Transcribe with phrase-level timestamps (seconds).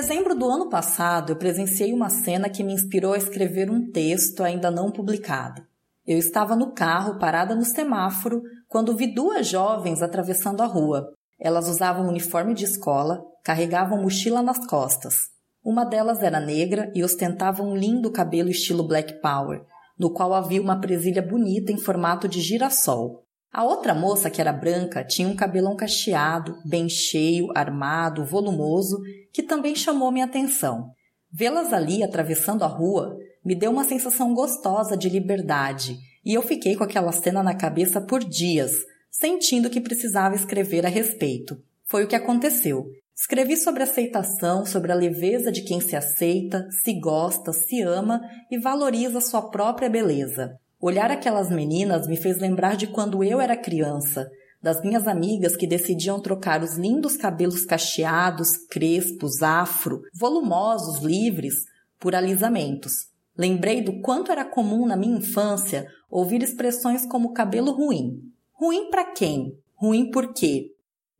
[0.00, 4.42] Dezembro do ano passado, eu presenciei uma cena que me inspirou a escrever um texto
[4.42, 5.62] ainda não publicado.
[6.06, 11.12] Eu estava no carro, parada no semáforo, quando vi duas jovens atravessando a rua.
[11.38, 15.16] Elas usavam uniforme de escola, carregavam mochila nas costas.
[15.64, 19.62] Uma delas era negra e ostentava um lindo cabelo estilo Black Power,
[19.98, 23.24] no qual havia uma presilha bonita em formato de girassol.
[23.52, 29.00] A outra moça, que era branca, tinha um cabelão cacheado, bem cheio, armado, volumoso,
[29.32, 30.92] que também chamou minha atenção.
[31.32, 36.76] Vê-las ali atravessando a rua me deu uma sensação gostosa de liberdade e eu fiquei
[36.76, 38.72] com aquela cena na cabeça por dias,
[39.10, 41.60] sentindo que precisava escrever a respeito.
[41.84, 42.86] Foi o que aconteceu.
[43.20, 48.18] Escrevi sobre aceitação, sobre a leveza de quem se aceita, se gosta, se ama
[48.50, 50.58] e valoriza sua própria beleza.
[50.80, 54.26] Olhar aquelas meninas me fez lembrar de quando eu era criança,
[54.62, 61.66] das minhas amigas que decidiam trocar os lindos cabelos cacheados, crespos, afro, volumosos, livres,
[61.98, 63.10] por alisamentos.
[63.36, 68.18] Lembrei do quanto era comum na minha infância ouvir expressões como cabelo ruim.
[68.54, 69.58] Ruim para quem?
[69.76, 70.70] Ruim por quê?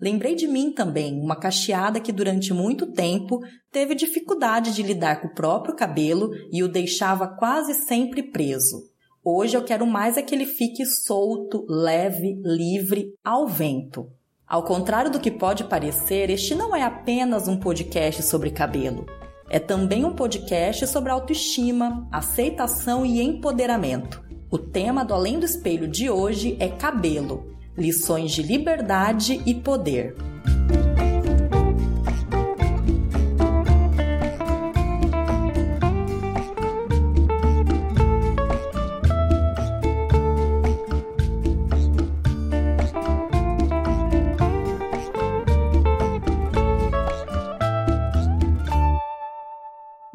[0.00, 3.38] Lembrei de mim também, uma cacheada que durante muito tempo
[3.70, 8.88] teve dificuldade de lidar com o próprio cabelo e o deixava quase sempre preso.
[9.22, 14.10] Hoje eu quero mais é que ele fique solto, leve, livre, ao vento.
[14.46, 19.04] Ao contrário do que pode parecer, este não é apenas um podcast sobre cabelo.
[19.50, 24.24] É também um podcast sobre autoestima, aceitação e empoderamento.
[24.50, 30.14] O tema do Além do Espelho de hoje é cabelo, lições de liberdade e poder.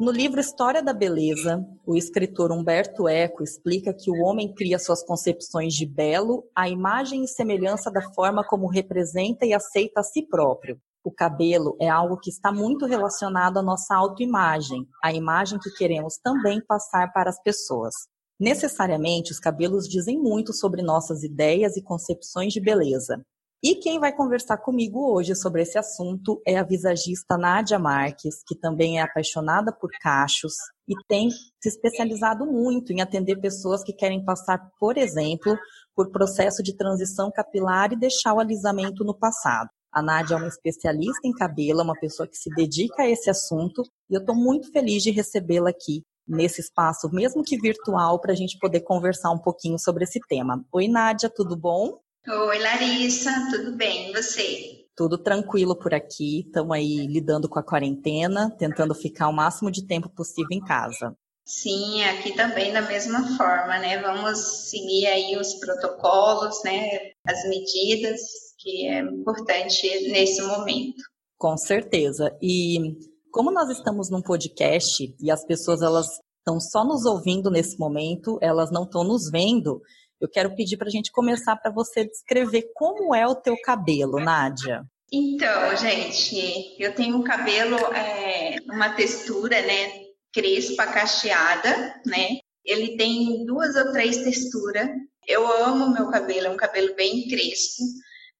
[0.06, 5.02] No livro História da Beleza, o escritor Humberto Eco explica que o homem cria suas
[5.02, 10.22] concepções de belo à imagem e semelhança da forma como representa e aceita a si
[10.22, 10.78] próprio.
[11.02, 16.18] O cabelo é algo que está muito relacionado à nossa autoimagem, à imagem que queremos
[16.22, 17.92] também passar para as pessoas.
[18.38, 23.26] Necessariamente, os cabelos dizem muito sobre nossas ideias e concepções de beleza.
[23.62, 28.54] E quem vai conversar comigo hoje sobre esse assunto é a visagista Nádia Marques, que
[28.54, 30.52] também é apaixonada por cachos
[30.86, 35.56] e tem se especializado muito em atender pessoas que querem passar, por exemplo,
[35.94, 39.70] por processo de transição capilar e deixar o alisamento no passado.
[39.90, 43.30] A Nádia é uma especialista em cabelo, é uma pessoa que se dedica a esse
[43.30, 48.32] assunto e eu estou muito feliz de recebê-la aqui nesse espaço, mesmo que virtual, para
[48.32, 50.62] a gente poder conversar um pouquinho sobre esse tema.
[50.70, 51.98] Oi, Nádia, tudo bom?
[52.28, 54.10] Oi, Larissa, tudo bem?
[54.10, 54.84] E você?
[54.96, 56.40] Tudo tranquilo por aqui.
[56.40, 61.16] Estamos aí lidando com a quarentena, tentando ficar o máximo de tempo possível em casa.
[61.44, 64.02] Sim, aqui também da mesma forma, né?
[64.02, 64.38] Vamos
[64.68, 67.12] seguir aí os protocolos, né?
[67.24, 68.20] As medidas,
[68.58, 71.00] que é importante nesse momento.
[71.38, 72.36] Com certeza.
[72.42, 72.96] E
[73.30, 76.08] como nós estamos num podcast e as pessoas elas
[76.38, 79.80] estão só nos ouvindo nesse momento, elas não estão nos vendo,
[80.20, 84.18] eu quero pedir para a gente começar para você descrever como é o teu cabelo,
[84.18, 84.82] Nádia.
[85.12, 92.38] Então, gente, eu tenho um cabelo, é, uma textura, né, crespa, cacheada, né?
[92.64, 94.88] Ele tem duas ou três texturas.
[95.26, 97.84] Eu amo meu cabelo, é um cabelo bem crespo.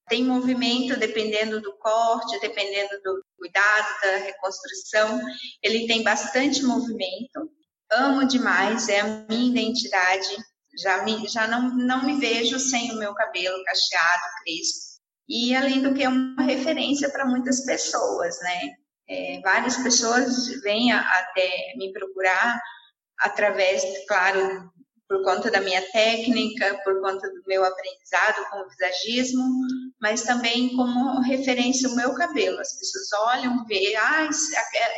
[0.09, 5.21] Tem movimento dependendo do corte, dependendo do cuidado, da reconstrução.
[5.63, 7.51] Ele tem bastante movimento.
[7.93, 10.37] Amo demais, é a minha identidade
[10.77, 14.97] já, me, já não, não me vejo sem o meu cabelo cacheado, crespo.
[15.29, 18.61] E além do que é uma referência para muitas pessoas, né?
[19.09, 22.61] É, várias pessoas vêm até me procurar
[23.21, 24.71] através, claro,
[25.09, 29.45] por conta da minha técnica, por conta do meu aprendizado com o visagismo,
[30.01, 32.61] mas também como referência o meu cabelo.
[32.61, 34.29] As pessoas olham, vê, ah,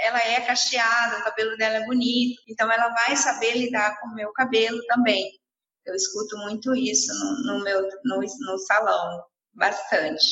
[0.03, 4.15] ela é cacheada, o cabelo dela é bonito, então ela vai saber lidar com o
[4.15, 5.31] meu cabelo também.
[5.89, 9.23] Eu escuto muito isso no, no meu no, no salão,
[9.55, 10.25] bastante.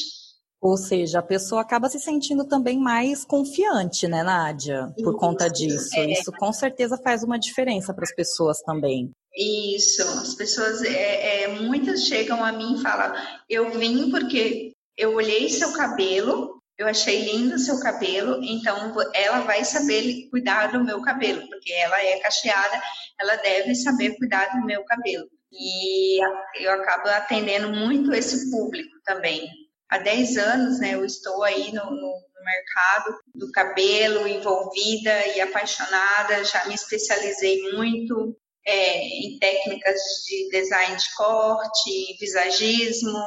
[0.61, 4.93] Ou seja, a pessoa acaba se sentindo também mais confiante, né, Nádia?
[4.97, 5.97] Por isso, conta disso.
[5.97, 6.12] É.
[6.12, 9.11] Isso com certeza faz uma diferença para as pessoas também.
[9.35, 13.14] Isso, as pessoas, é, é, muitas chegam a mim e falam:
[13.49, 19.41] Eu vim porque eu olhei seu cabelo eu achei lindo o seu cabelo, então ela
[19.41, 22.82] vai saber cuidar do meu cabelo, porque ela é cacheada,
[23.19, 25.26] ela deve saber cuidar do meu cabelo.
[25.52, 26.20] E
[26.60, 29.48] eu acabo atendendo muito esse público também.
[29.88, 36.44] Há 10 anos, né, eu estou aí no, no, mercado do cabelo, envolvida e apaixonada,
[36.44, 43.19] já me especializei muito é, em técnicas de design de corte, visagismo,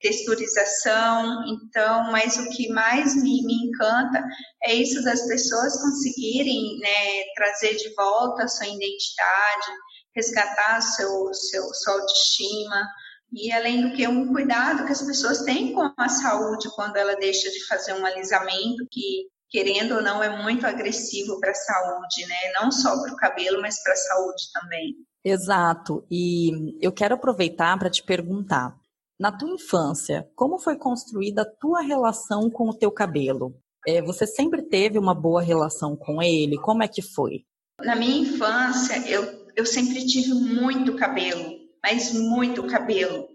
[0.00, 1.44] texturização.
[1.46, 4.24] Então, mas o que mais me, me encanta
[4.64, 9.66] é isso das pessoas conseguirem né, trazer de volta a sua identidade,
[10.14, 12.86] resgatar seu, seu, sua autoestima.
[13.32, 17.14] E além do que um cuidado que as pessoas têm com a saúde quando ela
[17.16, 22.26] deixa de fazer um alisamento que querendo ou não é muito agressivo para a saúde,
[22.28, 22.36] né?
[22.60, 24.94] Não só para o cabelo, mas para a saúde também.
[25.24, 26.06] Exato.
[26.10, 28.74] E eu quero aproveitar para te perguntar,
[29.18, 33.54] na tua infância, como foi construída a tua relação com o teu cabelo?
[33.86, 36.58] É, você sempre teve uma boa relação com ele?
[36.58, 37.44] Como é que foi?
[37.82, 43.28] Na minha infância, eu, eu sempre tive muito cabelo, mas muito cabelo.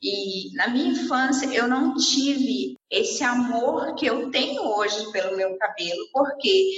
[0.00, 5.56] E na minha infância, eu não tive esse amor que eu tenho hoje pelo meu
[5.56, 6.70] cabelo, porque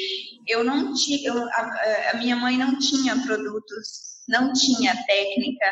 [0.47, 5.67] eu não tinha, a, a minha mãe não tinha produtos não tinha técnica,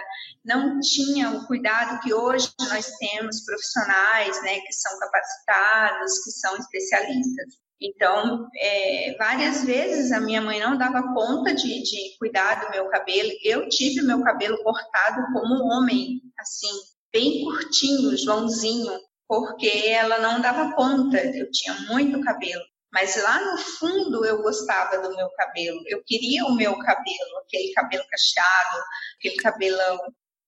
[0.44, 6.56] não tinha o cuidado que hoje nós temos profissionais, né, que são capacitados, que são
[6.58, 7.63] especialistas.
[7.80, 12.88] Então, é, várias vezes a minha mãe não dava conta de, de cuidar do meu
[12.88, 13.30] cabelo.
[13.42, 16.70] Eu tive meu cabelo cortado como homem, assim,
[17.12, 18.92] bem curtinho, Joãozinho,
[19.28, 21.18] porque ela não dava conta.
[21.18, 22.62] Eu tinha muito cabelo.
[22.94, 27.72] Mas lá no fundo eu gostava do meu cabelo, eu queria o meu cabelo, aquele
[27.72, 28.84] cabelo cacheado,
[29.18, 29.98] aquele cabelão.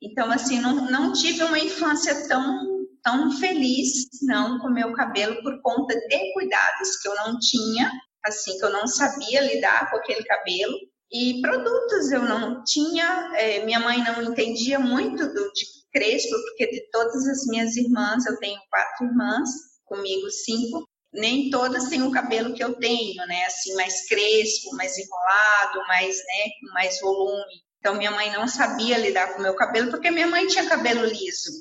[0.01, 2.76] Então, assim, não, não tive uma infância tão,
[3.07, 7.89] tão feliz, não, com meu cabelo, por conta de cuidados que eu não tinha,
[8.25, 10.77] assim, que eu não sabia lidar com aquele cabelo.
[11.13, 16.67] E produtos eu não tinha, é, minha mãe não entendia muito do, de crespo, porque
[16.67, 19.51] de todas as minhas irmãs, eu tenho quatro irmãs,
[19.85, 23.45] comigo cinco, nem todas têm o cabelo que eu tenho, né?
[23.47, 27.63] Assim, mais crespo, mais enrolado, mais, né, com mais volume.
[27.79, 31.05] Então, minha mãe não sabia lidar com o meu cabelo, porque minha mãe tinha cabelo
[31.05, 31.53] liso.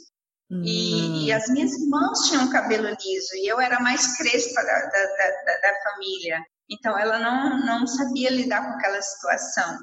[0.50, 0.62] Hum.
[0.64, 5.06] E, e, as minhas irmãs tinham cabelo liso, e eu era mais crespa da, da,
[5.46, 6.40] da, da família.
[6.70, 9.78] Então, ela não, não sabia lidar com aquela situação.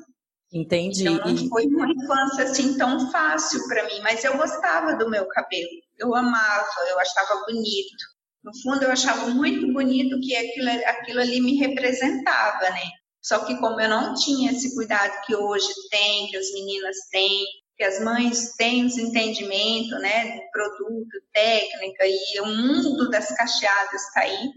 [0.53, 1.09] Entendi.
[1.09, 5.27] Então, não foi uma infância assim tão fácil para mim, mas eu gostava do meu
[5.29, 5.71] cabelo.
[5.99, 8.13] Eu amava, eu achava bonito.
[8.45, 12.91] No fundo, eu achava muito bonito que aquilo, aquilo ali me representava, né?
[13.23, 17.45] Só que como eu não tinha esse cuidado que hoje tem, que as meninas têm,
[17.83, 24.03] que as mães têm os entendimento, né, de produto, técnica e o mundo das cacheadas
[24.07, 24.53] está aí,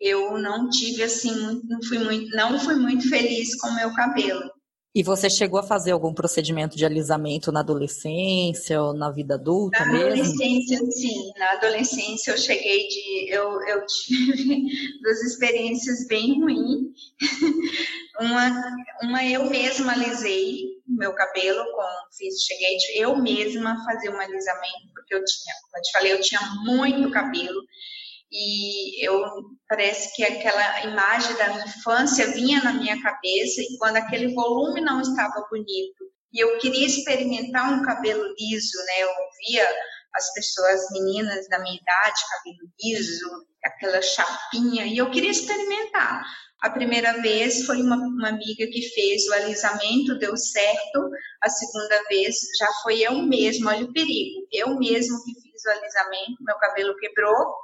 [0.00, 4.48] eu não tive assim, não fui muito, não fui muito feliz com o meu cabelo.
[4.94, 9.84] E você chegou a fazer algum procedimento de alisamento na adolescência ou na vida adulta
[9.84, 10.08] na mesmo?
[10.08, 11.32] Na adolescência, sim.
[11.36, 13.28] Na adolescência eu cheguei de...
[13.28, 14.66] Eu, eu tive
[15.02, 16.92] duas experiências bem ruins.
[18.20, 18.62] uma,
[19.02, 25.14] uma eu mesma alisei meu cabelo, com, fiz, cheguei eu mesma fazer um alisamento, porque
[25.14, 27.60] eu tinha, como eu te falei, eu tinha muito cabelo
[28.30, 29.24] e eu
[29.68, 34.80] parece que aquela imagem da minha infância vinha na minha cabeça e quando aquele volume
[34.80, 39.02] não estava bonito e eu queria experimentar um cabelo liso, né?
[39.02, 39.10] Eu
[39.46, 39.66] via
[40.14, 46.24] as pessoas, meninas da minha idade, cabelo liso, aquela chapinha, e eu queria experimentar.
[46.60, 51.10] A primeira vez foi uma, uma, amiga que fez o alisamento, deu certo.
[51.40, 54.46] A segunda vez já foi eu mesma, olha o perigo.
[54.52, 57.54] Eu mesmo que fiz o alisamento, meu cabelo quebrou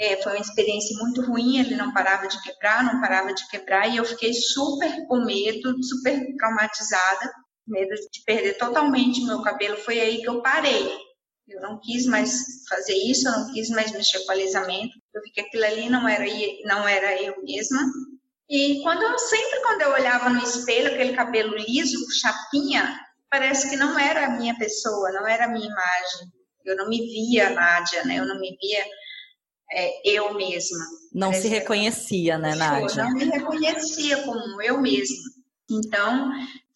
[0.00, 3.86] é, foi uma experiência muito ruim, ele não parava de quebrar, não parava de quebrar,
[3.86, 7.30] e eu fiquei super com medo, super traumatizada,
[7.66, 9.76] medo de perder totalmente meu cabelo.
[9.76, 10.90] Foi aí que eu parei.
[11.46, 14.94] Eu não quis mais fazer isso, eu não quis mais mexer com alisamento.
[15.12, 16.24] Eu vi que aquilo ali não era,
[16.64, 17.80] não era eu mesma.
[18.50, 22.98] E quando eu, sempre quando eu olhava no espelho, aquele cabelo liso, chapinha,
[23.30, 26.32] parece que não era a minha pessoa, não era a minha imagem.
[26.64, 28.18] Eu não me via Nádia, né?
[28.18, 28.84] Eu não me via
[29.72, 30.84] é, eu mesma.
[31.14, 33.04] Não se reconhecia, né, Nádia?
[33.04, 35.30] Não me reconhecia como eu mesma.
[35.70, 36.32] Então,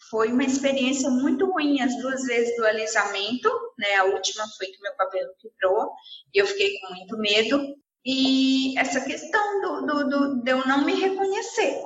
[0.09, 3.97] foi uma experiência muito ruim as duas vezes do alisamento, né?
[3.97, 5.91] A última foi que meu cabelo quebrou
[6.33, 7.75] e eu fiquei com muito medo.
[8.05, 11.83] E essa questão do, do, do, de eu não me reconhecer.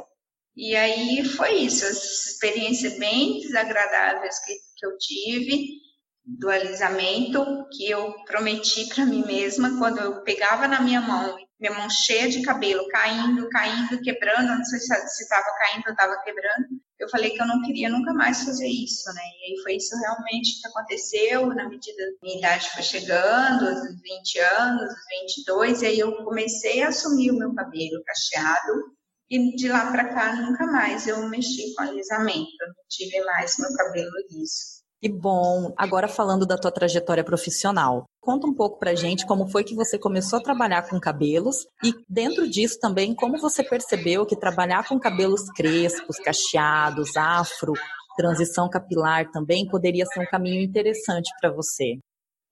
[0.56, 5.78] E aí foi isso, as experiências bem desagradáveis que, que eu tive
[6.24, 11.47] do alisamento que eu prometi para mim mesma quando eu pegava na minha mão e
[11.60, 16.22] minha mão cheia de cabelo, caindo, caindo, quebrando, não sei se estava caindo ou estava
[16.22, 16.66] quebrando.
[16.98, 19.22] Eu falei que eu não queria nunca mais fazer isso, né?
[19.22, 24.00] E aí foi isso realmente que aconteceu, na medida que minha idade foi chegando, os
[24.02, 28.96] 20 anos, os 22, e aí eu comecei a assumir o meu cabelo cacheado,
[29.30, 33.72] e de lá para cá nunca mais eu mexi com alisamento, não tive mais meu
[33.74, 34.77] cabelo liso.
[35.00, 35.72] Que bom.
[35.76, 39.96] Agora falando da tua trajetória profissional, conta um pouco pra gente como foi que você
[39.96, 44.98] começou a trabalhar com cabelos e dentro disso também como você percebeu que trabalhar com
[44.98, 47.74] cabelos crespos, cacheados, afro,
[48.16, 51.98] transição capilar também poderia ser um caminho interessante para você.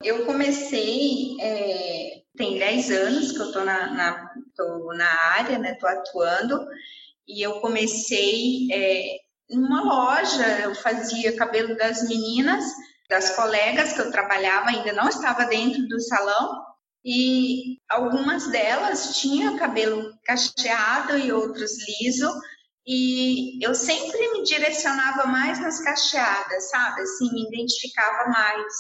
[0.05, 4.31] Eu comecei, é, tem 10 anos que eu estou na, na,
[4.97, 6.65] na área, né, tô atuando,
[7.27, 12.65] e eu comecei é, numa loja, eu fazia cabelo das meninas,
[13.09, 16.65] das colegas que eu trabalhava, ainda não estava dentro do salão,
[17.05, 22.29] e algumas delas tinham cabelo cacheado e outros liso,
[22.87, 27.03] e eu sempre me direcionava mais nas cacheadas, sabe?
[27.03, 28.75] Assim, me identificava mais.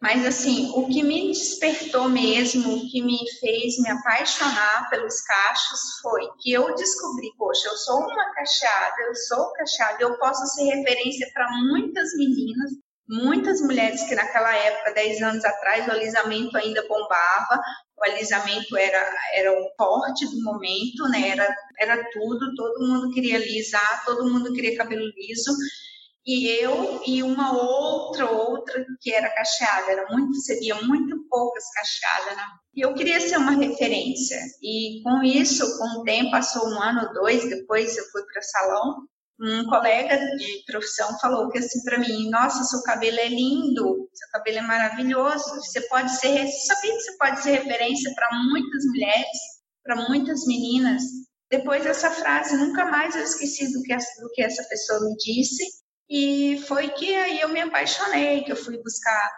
[0.00, 5.80] Mas, assim, o que me despertou mesmo, o que me fez me apaixonar pelos cachos
[6.00, 10.64] foi que eu descobri, poxa, eu sou uma cacheada, eu sou cacheada, eu posso ser
[10.74, 12.70] referência para muitas meninas,
[13.06, 17.60] muitas mulheres que naquela época, 10 anos atrás, o alisamento ainda bombava,
[17.98, 21.28] o alisamento era, era o forte do momento, né?
[21.28, 25.52] Era, era tudo, todo mundo queria alisar, todo mundo queria cabelo liso
[26.26, 32.36] e eu e uma outra outra que era cacheada, era muito, seria muito poucas cacheadas,
[32.36, 32.44] né?
[32.74, 34.38] E eu queria ser uma referência.
[34.62, 39.06] E com isso, com o tempo, passou um ano, dois, depois eu fui para salão,
[39.40, 44.28] um colega de profissão falou que assim para mim, nossa, seu cabelo é lindo, seu
[44.32, 49.38] cabelo é maravilhoso, você pode ser, sabia que você pode ser referência para muitas mulheres,
[49.82, 51.02] para muitas meninas.
[51.50, 55.79] Depois dessa frase, nunca mais eu esqueci do que, do que essa pessoa me disse
[56.10, 59.30] e foi que aí eu me apaixonei, que eu fui buscar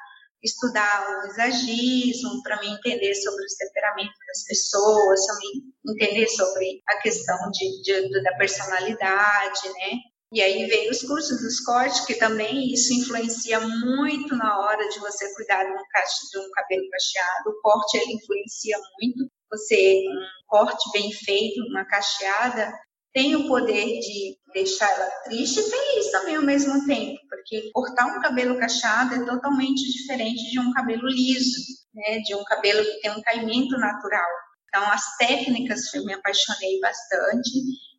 [0.43, 6.97] estudar o visagismo para me entender sobre os temperamentos das pessoas, me entender sobre a
[6.97, 9.99] questão de, de, da personalidade, né?
[10.33, 14.99] E aí veio os cursos dos cortes, que também isso influencia muito na hora de
[14.99, 17.50] você cuidar de um, de um cabelo cacheado.
[17.50, 19.31] O corte ele influencia muito.
[19.50, 22.73] Você um corte bem feito, uma cacheada,
[23.12, 28.06] tem o poder de deixar ela triste e feliz também ao mesmo tempo, porque cortar
[28.06, 31.61] um cabelo cacheado é totalmente diferente de um cabelo liso,
[31.94, 34.28] né, de um cabelo que tem um caimento natural.
[34.68, 37.50] Então, as técnicas eu me apaixonei bastante.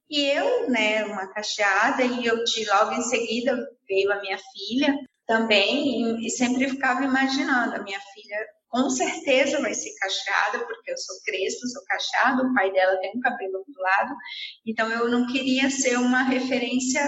[0.09, 3.55] E eu, né, uma cacheada, e eu de logo em seguida
[3.87, 4.95] veio a minha filha
[5.25, 8.37] também, e, e sempre ficava imaginando a minha filha
[8.73, 13.11] com certeza vai ser cacheada, porque eu sou crespo, sou cacheado, o pai dela tem
[13.15, 14.15] um cabelo do lado,
[14.65, 16.99] então eu não queria ser uma referência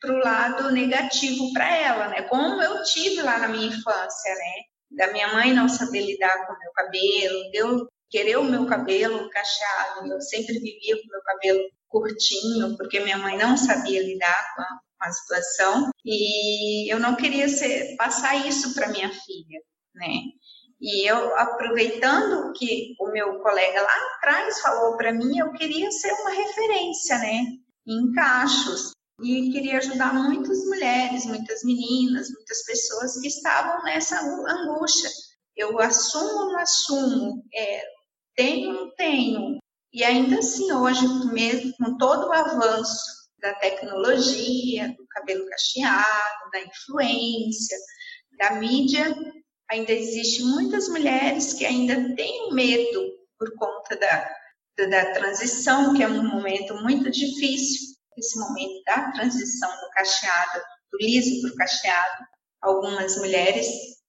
[0.00, 2.22] para o lado negativo para ela, né?
[2.22, 4.52] Como eu tive lá na minha infância, né?
[4.90, 9.28] Da minha mãe não saber lidar com o meu cabelo, eu querer o meu cabelo
[9.28, 14.54] cacheado, eu sempre vivia com o meu cabelo curtinho, porque minha mãe não sabia lidar
[14.56, 14.62] com
[15.02, 19.60] a situação, e eu não queria ser, passar isso para minha filha,
[19.94, 20.22] né?
[20.80, 26.12] E eu, aproveitando que o meu colega lá atrás falou para mim, eu queria ser
[26.12, 27.44] uma referência, né,
[27.86, 28.92] em cachos.
[29.22, 35.08] E queria ajudar muitas mulheres, muitas meninas, muitas pessoas que estavam nessa angústia.
[35.56, 37.84] Eu assumo, não assumo, é,
[38.34, 39.58] tenho, não tenho.
[39.92, 46.60] E ainda assim, hoje, mesmo com todo o avanço da tecnologia, do cabelo cacheado, da
[46.60, 47.76] influência,
[48.38, 49.14] da mídia,
[49.68, 54.30] ainda existe muitas mulheres que ainda têm medo por conta da,
[54.78, 60.60] da, da transição, que é um momento muito difícil, esse momento da transição do cacheado,
[60.92, 62.24] do liso para o cacheado.
[62.60, 63.66] Algumas mulheres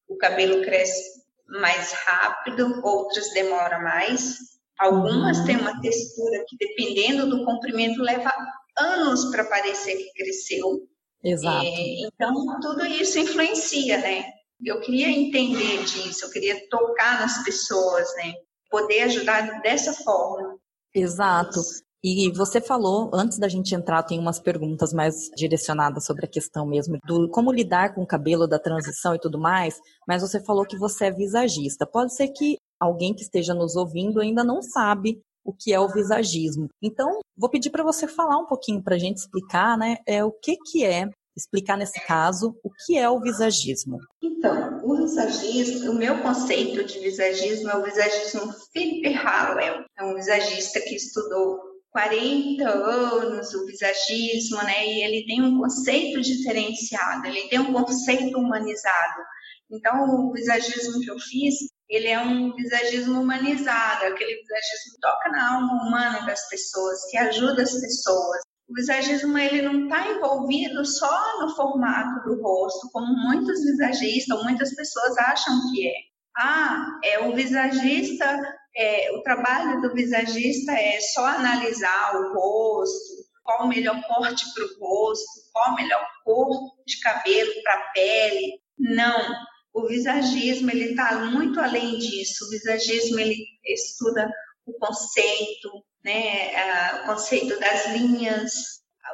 [0.08, 4.38] o cabelo cresce mais rápido, outras demora mais.
[4.78, 8.32] Algumas têm uma textura que, dependendo do comprimento, leva
[8.78, 10.88] anos para parecer que cresceu.
[11.24, 11.66] Exato.
[11.66, 14.26] É, então, tudo isso influencia, né?
[14.66, 18.34] eu queria entender disso, eu queria tocar nas pessoas, né?
[18.70, 20.58] Poder ajudar dessa forma.
[20.94, 21.60] Exato.
[22.04, 26.66] E você falou, antes da gente entrar, tem umas perguntas mais direcionadas sobre a questão
[26.66, 30.66] mesmo do como lidar com o cabelo, da transição e tudo mais, mas você falou
[30.66, 31.86] que você é visagista.
[31.86, 35.90] Pode ser que alguém que esteja nos ouvindo ainda não sabe o que é o
[35.90, 36.70] visagismo.
[36.82, 40.32] Então, vou pedir para você falar um pouquinho para a gente explicar, né, é, o
[40.32, 43.98] que, que é explicar nesse caso o que é o visagismo.
[44.22, 50.14] Então, o visagismo, o meu conceito de visagismo é o visagismo Philip Hallowell, é um
[50.14, 51.60] visagista que estudou
[51.92, 54.88] 40 anos o visagismo, né?
[54.88, 59.22] E ele tem um conceito diferenciado, ele tem um conceito humanizado.
[59.72, 61.56] Então, o visagismo que eu fiz,
[61.96, 67.18] ele é um visagismo humanizado, aquele visagismo que toca na alma humana das pessoas, que
[67.18, 68.42] ajuda as pessoas.
[68.68, 74.74] O visagismo ele não está envolvido só no formato do rosto, como muitos visagistas, muitas
[74.76, 75.94] pessoas acham que é.
[76.36, 78.40] Ah, é o visagista,
[78.76, 84.64] é, o trabalho do visagista é só analisar o rosto, qual o melhor corte para
[84.64, 86.50] o rosto, qual a melhor cor
[86.88, 88.60] de cabelo para a pele.
[88.80, 89.36] Não,
[89.74, 92.46] o visagismo ele está muito além disso.
[92.46, 94.32] O visagismo ele estuda
[94.66, 98.54] o conceito, né, o conceito das linhas,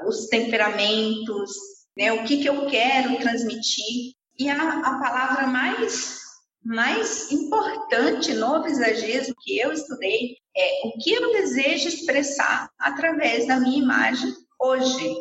[0.06, 1.52] os temperamentos,
[1.98, 4.14] né, o que, que eu quero transmitir.
[4.38, 6.20] E a, a palavra mais,
[6.64, 13.60] mais importante no visagismo que eu estudei é o que eu desejo expressar através da
[13.60, 15.16] minha imagem hoje.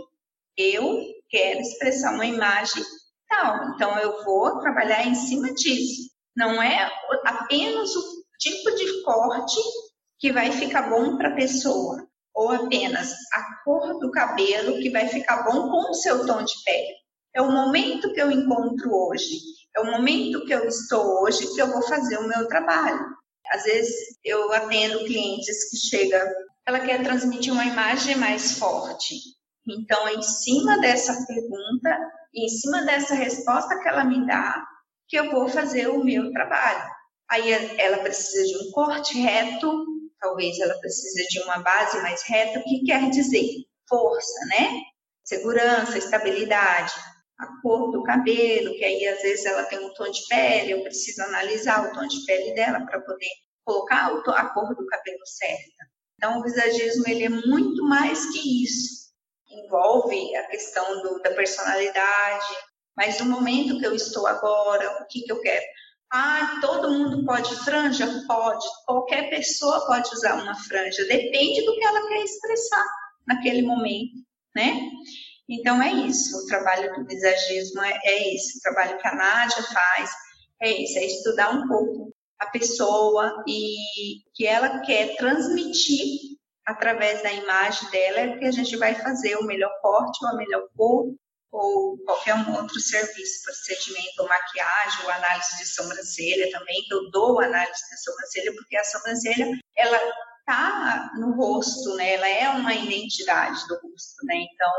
[0.57, 2.83] Eu quero expressar uma imagem
[3.29, 6.11] tal, então eu vou trabalhar em cima disso.
[6.37, 6.91] Não é
[7.25, 9.61] apenas o tipo de corte
[10.19, 15.09] que vai ficar bom para a pessoa, ou apenas a cor do cabelo que vai
[15.09, 16.95] ficar bom com o seu tom de pele.
[17.35, 19.39] É o momento que eu encontro hoje,
[19.77, 23.05] é o momento que eu estou hoje que eu vou fazer o meu trabalho.
[23.51, 23.95] Às vezes
[24.25, 26.27] eu atendo clientes que chegam,
[26.67, 29.15] ela quer transmitir uma imagem mais forte.
[29.67, 31.99] Então, em cima dessa pergunta,
[32.35, 34.65] em cima dessa resposta que ela me dá,
[35.09, 36.91] que eu vou fazer o meu trabalho.
[37.31, 39.87] Aí ela precisa de um corte reto,
[40.21, 43.47] talvez ela precise de uma base mais reta, o que quer dizer?
[43.89, 44.81] Força, né?
[45.25, 46.93] Segurança, estabilidade,
[47.39, 50.83] a cor do cabelo, que aí às vezes ela tem um tom de pele, eu
[50.83, 53.29] preciso analisar o tom de pele dela para poder
[53.65, 55.89] colocar a cor do cabelo certa.
[56.17, 59.08] Então, o visagismo ele é muito mais que isso.
[59.65, 62.57] Envolve a questão do, da personalidade,
[62.97, 65.65] mas no momento que eu estou agora, o que, que eu quero?
[66.11, 68.07] Ah, todo mundo pode franja?
[68.27, 68.67] Pode.
[68.87, 71.05] Qualquer pessoa pode usar uma franja.
[71.07, 72.85] Depende do que ela quer expressar
[73.27, 74.15] naquele momento,
[74.57, 74.91] né?
[75.49, 76.37] Então é isso.
[76.39, 78.59] O trabalho do visagismo é, é isso.
[78.59, 80.11] O trabalho que a Nádia faz
[80.63, 80.99] é isso.
[80.99, 86.38] É estudar um pouco a pessoa e que ela quer transmitir
[86.69, 90.37] através da imagem dela é que a gente vai fazer o melhor corte ou a
[90.37, 91.07] melhor cor
[91.51, 97.11] ou qualquer um outro serviço, procedimento, ou maquiagem, ou análise de sobrancelha também, que eu
[97.11, 99.99] dou análise de sobrancelha, porque a sobrancelha, ela
[100.45, 102.15] tá no rosto, né?
[102.15, 104.35] Ela é uma identidade do rosto, né?
[104.53, 104.73] Então,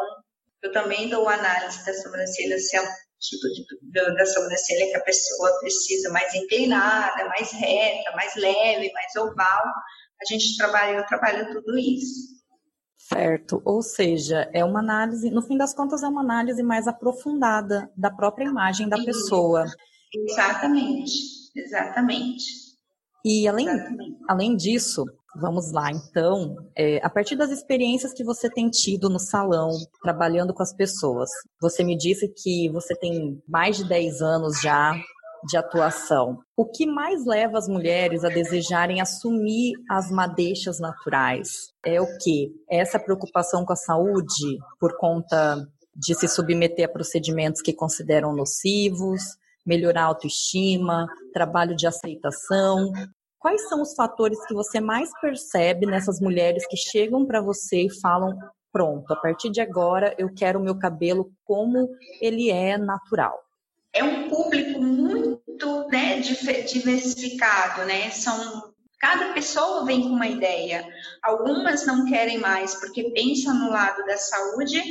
[0.61, 2.87] eu também dou análise da sobrancelha, se é um
[3.19, 3.47] tipo
[3.81, 9.63] de, da sobrancelha que a pessoa precisa mais inclinada, mais reta, mais leve, mais oval.
[10.21, 12.39] A gente trabalha, eu trabalho tudo isso.
[12.97, 17.89] Certo, ou seja, é uma análise, no fim das contas, é uma análise mais aprofundada
[17.97, 19.65] da própria imagem da pessoa.
[20.13, 21.11] Exatamente,
[21.55, 22.43] exatamente.
[23.25, 24.17] E além, exatamente.
[24.27, 25.05] além disso,
[25.35, 29.71] vamos lá, então, é, a partir das experiências que você tem tido no salão,
[30.03, 31.29] trabalhando com as pessoas,
[31.59, 34.93] você me disse que você tem mais de 10 anos já
[35.43, 36.39] de atuação.
[36.55, 41.71] O que mais leva as mulheres a desejarem assumir as madeixas naturais?
[41.85, 42.51] É o que?
[42.69, 49.21] Essa preocupação com a saúde por conta de se submeter a procedimentos que consideram nocivos,
[49.65, 52.91] melhorar a autoestima, trabalho de aceitação.
[53.37, 57.99] Quais são os fatores que você mais percebe nessas mulheres que chegam para você e
[58.01, 58.37] falam:
[58.71, 61.89] pronto, a partir de agora eu quero o meu cabelo como
[62.21, 63.37] ele é natural?
[63.93, 68.09] É um público muito né, diversificado, né?
[68.11, 70.85] São cada pessoa vem com uma ideia.
[71.23, 74.81] Algumas não querem mais porque pensam no lado da saúde,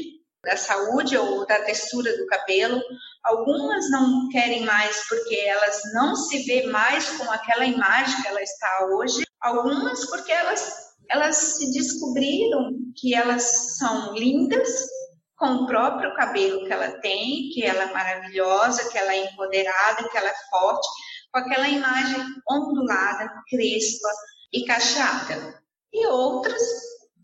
[0.43, 2.81] da saúde ou da textura do cabelo.
[3.23, 8.43] Algumas não querem mais porque elas não se vê mais com aquela imagem que ela
[8.43, 9.25] está hoje.
[9.41, 14.87] Algumas porque elas elas se descobriram que elas são lindas
[15.39, 20.09] com o próprio cabelo que ela tem, que ela é maravilhosa, que ela é empoderada,
[20.09, 20.89] que ela é forte,
[21.33, 24.09] com aquela imagem ondulada, crespa
[24.53, 25.63] e cacheada.
[25.93, 26.61] E outras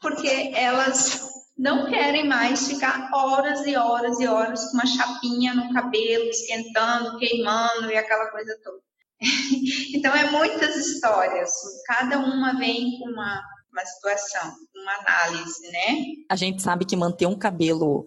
[0.05, 5.73] porque elas não querem mais ficar horas e horas e horas com uma chapinha no
[5.73, 8.83] cabelo, esquentando, queimando e aquela coisa toda.
[9.95, 11.51] então, é muitas histórias,
[11.87, 13.43] cada uma vem com uma
[13.75, 15.97] uma situação, uma análise, né?
[16.31, 18.07] A gente sabe que manter um cabelo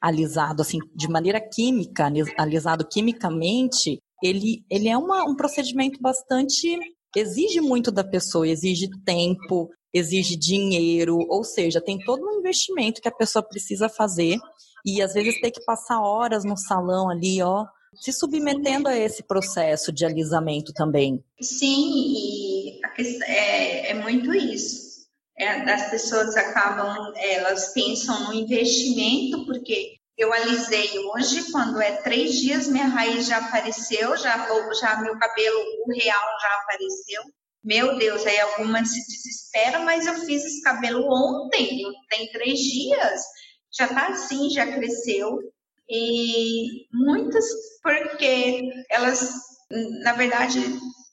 [0.00, 6.78] alisado assim de maneira química, alisado quimicamente, ele, ele é uma, um procedimento bastante
[7.16, 13.08] exige muito da pessoa, exige tempo, exige dinheiro, ou seja, tem todo um investimento que
[13.08, 14.38] a pessoa precisa fazer
[14.84, 19.22] e às vezes tem que passar horas no salão ali, ó, se submetendo a esse
[19.22, 21.24] processo de alisamento também.
[21.40, 22.80] Sim, e
[23.26, 24.87] é, é muito isso.
[25.38, 32.40] É, as pessoas acabam, elas pensam no investimento, porque eu alisei hoje, quando é três
[32.40, 34.48] dias, minha raiz já apareceu, já,
[34.80, 37.22] já meu cabelo, o real já apareceu.
[37.62, 43.22] Meu Deus, aí algumas se desesperam, mas eu fiz esse cabelo ontem, tem três dias,
[43.72, 45.38] já tá assim, já cresceu.
[45.88, 47.44] E muitas,
[47.82, 49.32] porque elas,
[50.02, 50.58] na verdade,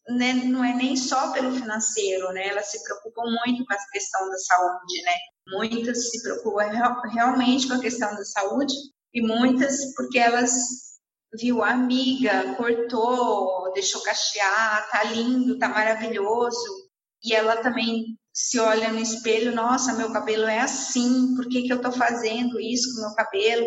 [0.10, 2.48] né, não é nem só pelo financeiro, né?
[2.50, 5.14] Elas se preocupam muito com a questão da saúde, né?
[5.48, 6.64] Muitas se preocupam
[7.12, 8.74] realmente com a questão da saúde
[9.14, 10.52] e muitas porque elas
[11.40, 16.90] viu a amiga, cortou, deixou cachear, tá lindo, tá maravilhoso.
[17.24, 21.74] E ela também se olha no espelho, nossa, meu cabelo é assim, por que, que
[21.74, 23.66] eu tô fazendo isso com meu cabelo?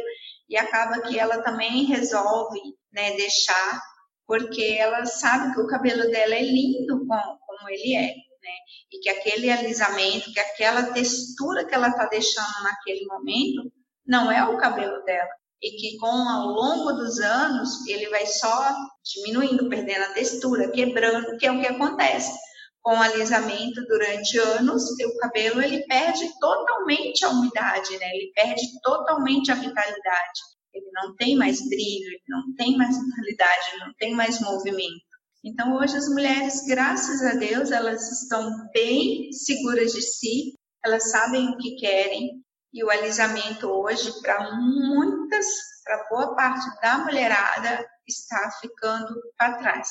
[0.49, 2.61] E acaba que ela também resolve
[2.93, 3.83] né, deixar,
[4.29, 8.09] porque ela sabe que o cabelo dela é lindo como, como ele é.
[8.09, 8.55] Né?
[8.93, 13.73] E que aquele alisamento, que aquela textura que ela está deixando naquele momento,
[14.07, 15.31] não é o cabelo dela.
[15.63, 21.39] E que com ao longo dos anos ele vai só diminuindo, perdendo a textura, quebrando,
[21.39, 22.39] que é o que acontece.
[22.83, 28.11] Com o alisamento durante anos, o cabelo ele perde totalmente a umidade, né?
[28.15, 30.41] Ele perde totalmente a vitalidade.
[30.79, 35.09] Ele não tem mais brilho, ele não tem mais vitalidade, não tem mais movimento.
[35.45, 41.49] Então, hoje as mulheres, graças a Deus, elas estão bem seguras de si, elas sabem
[41.51, 45.47] o que querem, e o alisamento hoje, para muitas,
[45.85, 49.89] para boa parte da mulherada, está ficando para trás.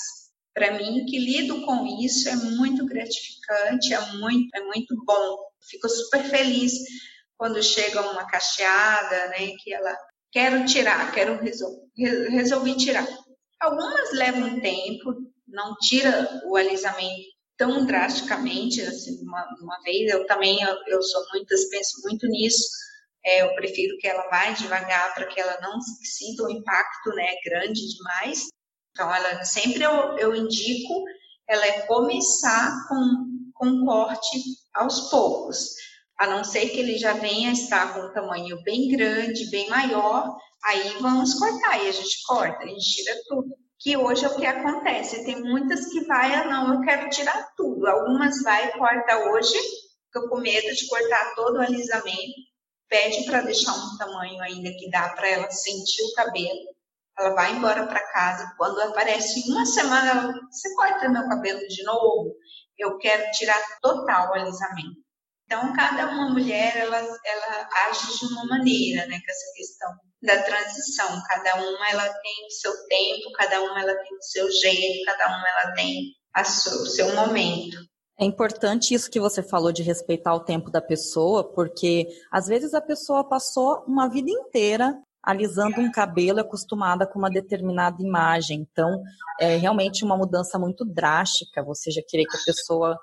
[0.53, 5.37] Para mim, que lido com isso, é muito gratificante, é muito, é muito bom.
[5.69, 6.73] Fico super feliz
[7.37, 9.95] quando chega uma cacheada, né, que ela
[10.37, 13.07] quero tirar, quero resolver, resolvi tirar.
[13.59, 15.15] Algumas levam tempo,
[15.47, 17.25] não tira o alisamento
[17.57, 22.69] tão drasticamente, assim, uma, uma vez, eu também, eu, eu sou muitas, penso muito nisso,
[23.25, 27.33] é, eu prefiro que ela vá devagar para que ela não sinta um impacto, né,
[27.43, 28.45] grande demais,
[28.91, 31.03] então ela, sempre eu, eu indico,
[31.47, 34.37] ela é começar com, com corte
[34.75, 35.71] aos poucos,
[36.17, 40.35] a não ser que ele já venha estar com um tamanho bem grande, bem maior,
[40.63, 44.35] aí vamos cortar, e a gente corta, a gente tira tudo que hoje é o
[44.35, 45.23] que acontece.
[45.23, 47.87] Tem muitas que vai, ah, não, eu quero tirar tudo.
[47.87, 49.57] Algumas vai e corta hoje,
[50.05, 52.33] fica com medo de cortar todo o alisamento,
[52.89, 56.75] pede para deixar um tamanho ainda que dá para ela sentir o cabelo.
[57.19, 58.53] Ela vai embora para casa.
[58.57, 62.35] Quando aparece uma semana, ela, você corta meu cabelo de novo?
[62.77, 65.06] Eu quero tirar total o alisamento.
[65.47, 69.89] Então, cada uma mulher, ela, ela age de uma maneira, né, com essa questão
[70.21, 71.23] da transição.
[71.25, 75.27] Cada uma, ela tem o seu tempo, cada uma, ela tem o seu jeito, cada
[75.27, 77.77] uma, ela tem o seu momento.
[78.19, 82.73] É importante isso que você falou de respeitar o tempo da pessoa, porque às vezes
[82.73, 88.65] a pessoa passou uma vida inteira alisando um cabelo acostumada com uma determinada imagem.
[88.69, 89.01] Então,
[89.39, 91.63] é realmente uma mudança muito drástica.
[91.63, 92.97] Você já querer que a pessoa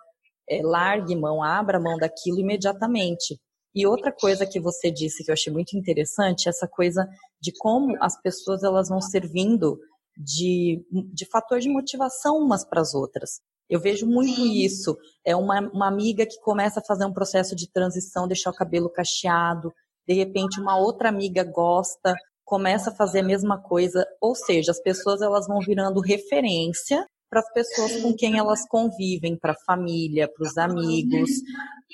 [0.48, 3.38] é, largue mão, abra mão daquilo imediatamente.
[3.74, 7.08] E outra coisa que você disse que eu achei muito interessante, essa coisa
[7.40, 9.78] de como as pessoas elas vão servindo
[10.16, 13.40] de, de fator de motivação umas para as outras.
[13.68, 14.96] Eu vejo muito isso.
[15.24, 18.90] É uma, uma amiga que começa a fazer um processo de transição, deixar o cabelo
[18.90, 19.72] cacheado,
[20.06, 24.80] de repente uma outra amiga gosta, começa a fazer a mesma coisa, ou seja, as
[24.80, 27.04] pessoas elas vão virando referência
[27.34, 31.28] para as pessoas com quem elas convivem, para a família, para os amigos.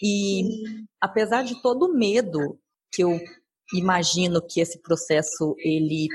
[0.03, 0.43] E
[1.01, 2.59] apesar de todo o medo
[2.93, 3.19] que eu
[3.75, 6.09] imagino que esse processo ele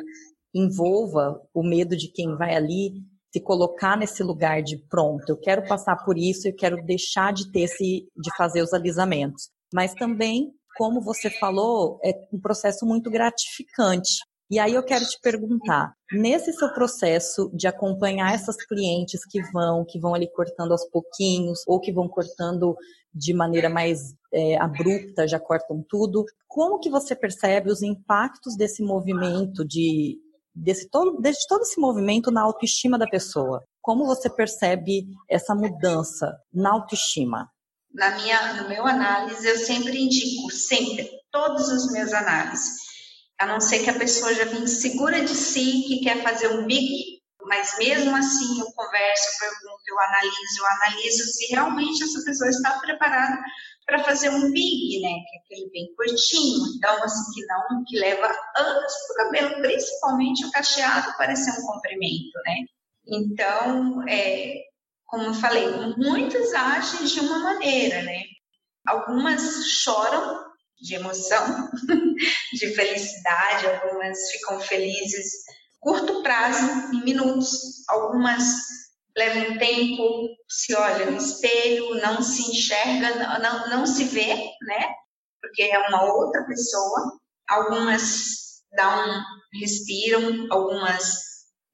[0.53, 2.91] envolva, o medo de quem vai ali
[3.33, 7.51] se colocar nesse lugar de pronto, eu quero passar por isso, eu quero deixar de
[7.51, 9.49] ter esse de fazer os alisamentos.
[9.73, 15.19] Mas também, como você falou, é um processo muito gratificante, e aí eu quero te
[15.21, 20.85] perguntar, nesse seu processo de acompanhar essas clientes que vão, que vão ali cortando aos
[20.89, 22.75] pouquinhos, ou que vão cortando
[23.13, 28.83] de maneira mais é, abrupta, já cortam tudo, como que você percebe os impactos desse
[28.83, 30.19] movimento, de,
[30.53, 33.63] desse todo, desse todo esse movimento na autoestima da pessoa?
[33.81, 37.49] Como você percebe essa mudança na autoestima?
[37.93, 42.85] Na minha, no meu análise, eu sempre indico, sempre, todos os meus análises,
[43.39, 46.65] A não ser que a pessoa já vem segura de si, que quer fazer um
[46.65, 52.23] big, mas mesmo assim eu converso, eu pergunto, eu analiso, eu analiso se realmente essa
[52.23, 53.37] pessoa está preparada
[53.85, 55.09] para fazer um big, né?
[55.09, 56.75] Que é aquele bem curtinho.
[56.75, 61.65] Então, assim, que não, que leva anos para o cabelo, principalmente o cacheado, parecer um
[61.67, 62.55] comprimento, né?
[63.07, 64.63] Então, é,
[65.05, 65.67] como eu falei,
[65.97, 68.23] muitas agem de uma maneira, né?
[68.87, 70.44] Algumas choram
[70.79, 71.69] de emoção,
[72.53, 75.45] de felicidade, algumas ficam felizes
[75.85, 78.43] curto prazo, em minutos, algumas
[79.15, 84.93] levam tempo, se olha no espelho, não se enxerga, não, não se vê, né?
[85.39, 87.19] Porque é uma outra pessoa.
[87.47, 89.21] Algumas dão,
[89.53, 91.23] respiram, algumas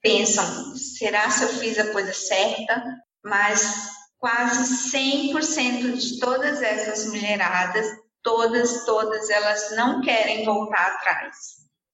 [0.01, 2.83] pensam, será se eu fiz a coisa certa?
[3.23, 7.87] Mas quase 100% de todas essas mulheradas,
[8.23, 11.35] todas, todas elas não querem voltar atrás.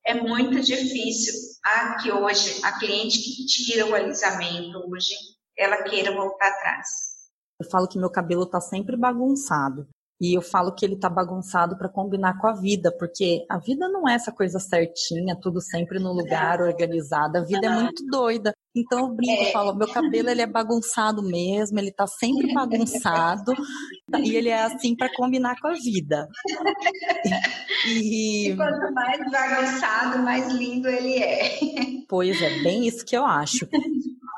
[0.06, 1.34] É muito difícil
[1.66, 5.14] a que hoje, a cliente que tira o alisamento hoje,
[5.58, 6.88] ela queira voltar atrás.
[7.60, 9.88] Eu falo que meu cabelo está sempre bagunçado.
[10.20, 13.88] E eu falo que ele tá bagunçado para combinar com a vida, porque a vida
[13.88, 17.38] não é essa coisa certinha, tudo sempre no lugar, organizado.
[17.38, 18.52] A vida é muito doida.
[18.76, 19.52] Então eu brinco, é.
[19.52, 23.54] falo, meu cabelo ele é bagunçado mesmo, ele tá sempre bagunçado
[24.24, 26.28] e ele é assim para combinar com a vida.
[27.88, 28.50] E...
[28.50, 31.60] e quanto mais bagunçado, mais lindo ele é.
[32.08, 33.68] Pois é, bem isso que eu acho.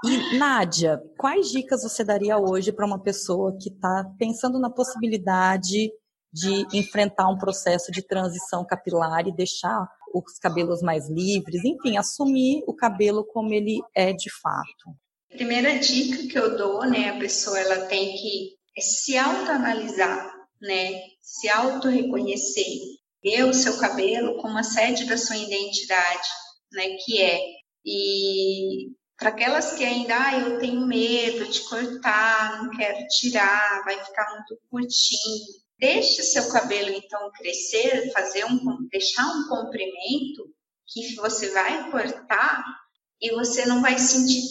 [0.05, 5.91] E, Nádia, quais dicas você daria hoje para uma pessoa que está pensando na possibilidade
[6.31, 12.63] de enfrentar um processo de transição capilar e deixar os cabelos mais livres, enfim, assumir
[12.65, 14.95] o cabelo como ele é de fato?
[15.29, 21.49] Primeira dica que eu dou, né, a pessoa ela tem que se autoanalisar, né, se
[21.49, 22.79] auto-reconhecer,
[23.23, 26.27] ver o seu cabelo como a sede da sua identidade,
[26.71, 27.39] né, que é
[27.85, 34.01] e para aquelas que ainda, ah, eu tenho medo de cortar, não quero tirar, vai
[34.03, 35.45] ficar muito curtinho.
[35.77, 40.49] Deixe seu cabelo então crescer, fazer um, deixar um comprimento
[40.87, 42.63] que você vai cortar
[43.21, 44.41] e você não vai sentir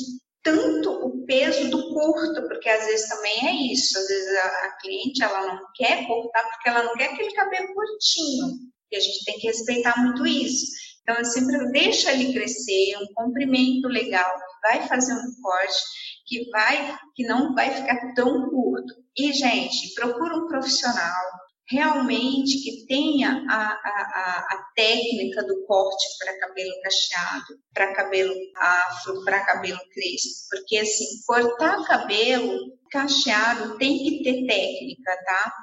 [0.42, 3.98] tanto o peso do curto, porque às vezes também é isso.
[3.98, 7.74] Às vezes a, a cliente ela não quer cortar porque ela não quer aquele cabelo
[7.74, 8.68] curtinho.
[8.90, 10.66] E a gente tem que respeitar muito isso.
[11.09, 15.83] Então, eu sempre deixo ele crescer, um comprimento legal, que vai fazer um corte,
[16.27, 18.94] que vai, que não vai ficar tão curto.
[19.16, 21.25] E, gente, procura um profissional
[21.71, 29.25] realmente que tenha a, a, a técnica do corte para cabelo cacheado, para cabelo afro,
[29.25, 30.49] para cabelo crespo.
[30.51, 35.55] Porque, assim, cortar cabelo cacheado tem que ter técnica, tá?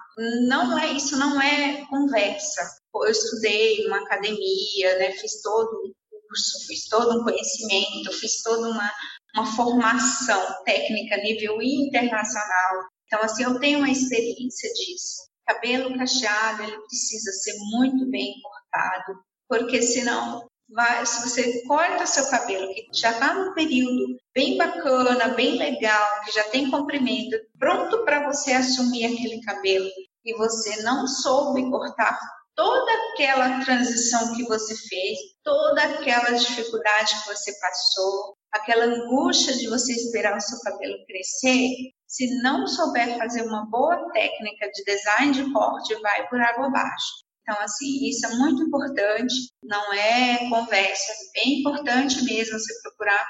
[0.48, 2.64] Não é, isso não é conversa
[3.04, 8.70] eu estudei numa academia, né, fiz todo um curso, fiz todo um conhecimento, fiz toda
[8.70, 8.92] uma,
[9.36, 12.88] uma formação técnica nível internacional.
[13.06, 15.30] Então, assim, eu tenho uma experiência disso.
[15.46, 22.28] Cabelo cacheado, ele precisa ser muito bem cortado, porque senão Vai, se você corta seu
[22.28, 28.04] cabelo, que já está num período bem bacana, bem legal, que já tem comprimento, pronto
[28.04, 29.88] para você assumir aquele cabelo,
[30.26, 32.20] e você não soube cortar
[32.56, 39.68] toda aquela transição que você fez, toda aquela dificuldade que você passou, aquela angústia de
[39.68, 41.70] você esperar o seu cabelo crescer,
[42.08, 47.26] se não souber fazer uma boa técnica de design de corte, vai por água abaixo.
[47.42, 53.28] Então, assim, isso é muito importante, não é conversa, é bem importante mesmo você procurar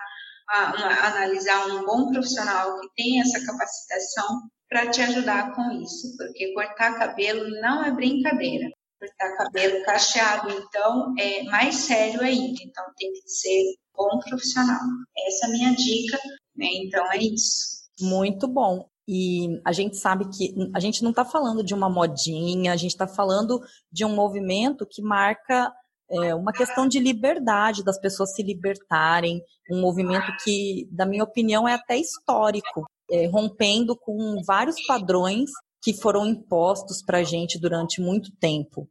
[0.49, 6.15] a, uma, analisar um bom profissional que tem essa capacitação para te ajudar com isso,
[6.17, 12.59] porque cortar cabelo não é brincadeira cortar cabelo cacheado, então é mais sério ainda.
[12.63, 14.79] Então tem que ser bom profissional.
[15.27, 16.19] Essa é a minha dica,
[16.55, 16.67] né?
[16.83, 17.85] Então é isso.
[18.01, 18.87] Muito bom.
[19.07, 22.91] E a gente sabe que a gente não está falando de uma modinha, a gente
[22.91, 25.71] está falando de um movimento que marca
[26.09, 31.67] é, uma questão de liberdade, das pessoas se libertarem, um movimento que, da minha opinião,
[31.67, 35.49] é até histórico, é, rompendo com vários padrões
[35.85, 38.89] que foram impostos para a gente durante muito tempo.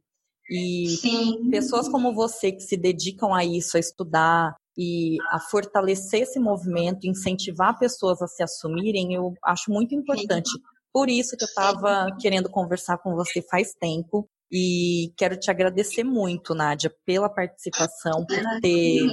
[0.49, 1.49] E Sim.
[1.49, 7.05] pessoas como você que se dedicam a isso, a estudar e a fortalecer esse movimento,
[7.05, 10.49] incentivar pessoas a se assumirem, eu acho muito importante.
[10.49, 10.59] Sim.
[10.93, 14.25] Por isso que eu estava querendo conversar com você faz tempo.
[14.49, 19.09] E quero te agradecer muito, Nádia, pela participação, por ter,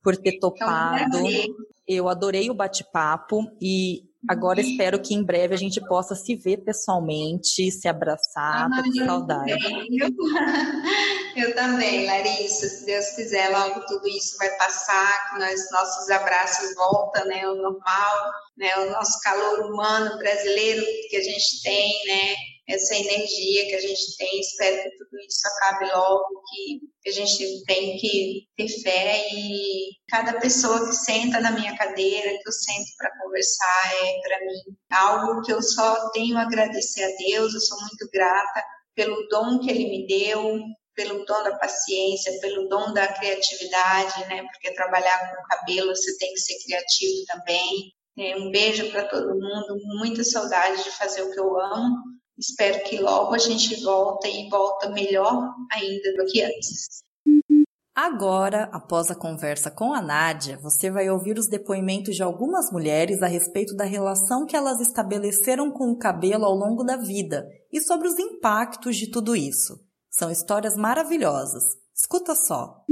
[0.00, 1.18] por ter topado.
[1.88, 6.58] Eu adorei o bate-papo e Agora espero que em breve a gente possa se ver
[6.58, 9.52] pessoalmente, se abraçar, tô com saudade.
[11.36, 12.68] Eu, eu também, Larissa.
[12.68, 17.54] Se Deus quiser, logo tudo isso vai passar, que nós, nossos abraços voltam, né, ao
[17.54, 22.34] normal, né, o nosso calor humano brasileiro que a gente tem, né,
[22.68, 24.40] essa energia que a gente tem.
[24.40, 30.40] Espero que tudo isso acabe logo, que a gente tem que ter fé e cada
[30.40, 35.42] pessoa que senta na minha cadeira, que eu sento para conversar, é para mim algo
[35.42, 37.54] que eu só tenho a agradecer a Deus.
[37.54, 40.58] Eu sou muito grata pelo dom que Ele me deu,
[40.94, 44.42] pelo dom da paciência, pelo dom da criatividade, né?
[44.42, 47.92] Porque trabalhar com cabelo você tem que ser criativo também.
[48.18, 52.84] É, um beijo para todo mundo, muita saudade de fazer o que eu amo Espero
[52.84, 57.02] que logo a gente volta e volta melhor ainda do que antes.
[57.94, 63.22] Agora, após a conversa com a Nádia, você vai ouvir os depoimentos de algumas mulheres
[63.22, 67.80] a respeito da relação que elas estabeleceram com o cabelo ao longo da vida e
[67.80, 69.80] sobre os impactos de tudo isso.
[70.10, 71.64] São histórias maravilhosas.
[71.94, 72.84] Escuta só.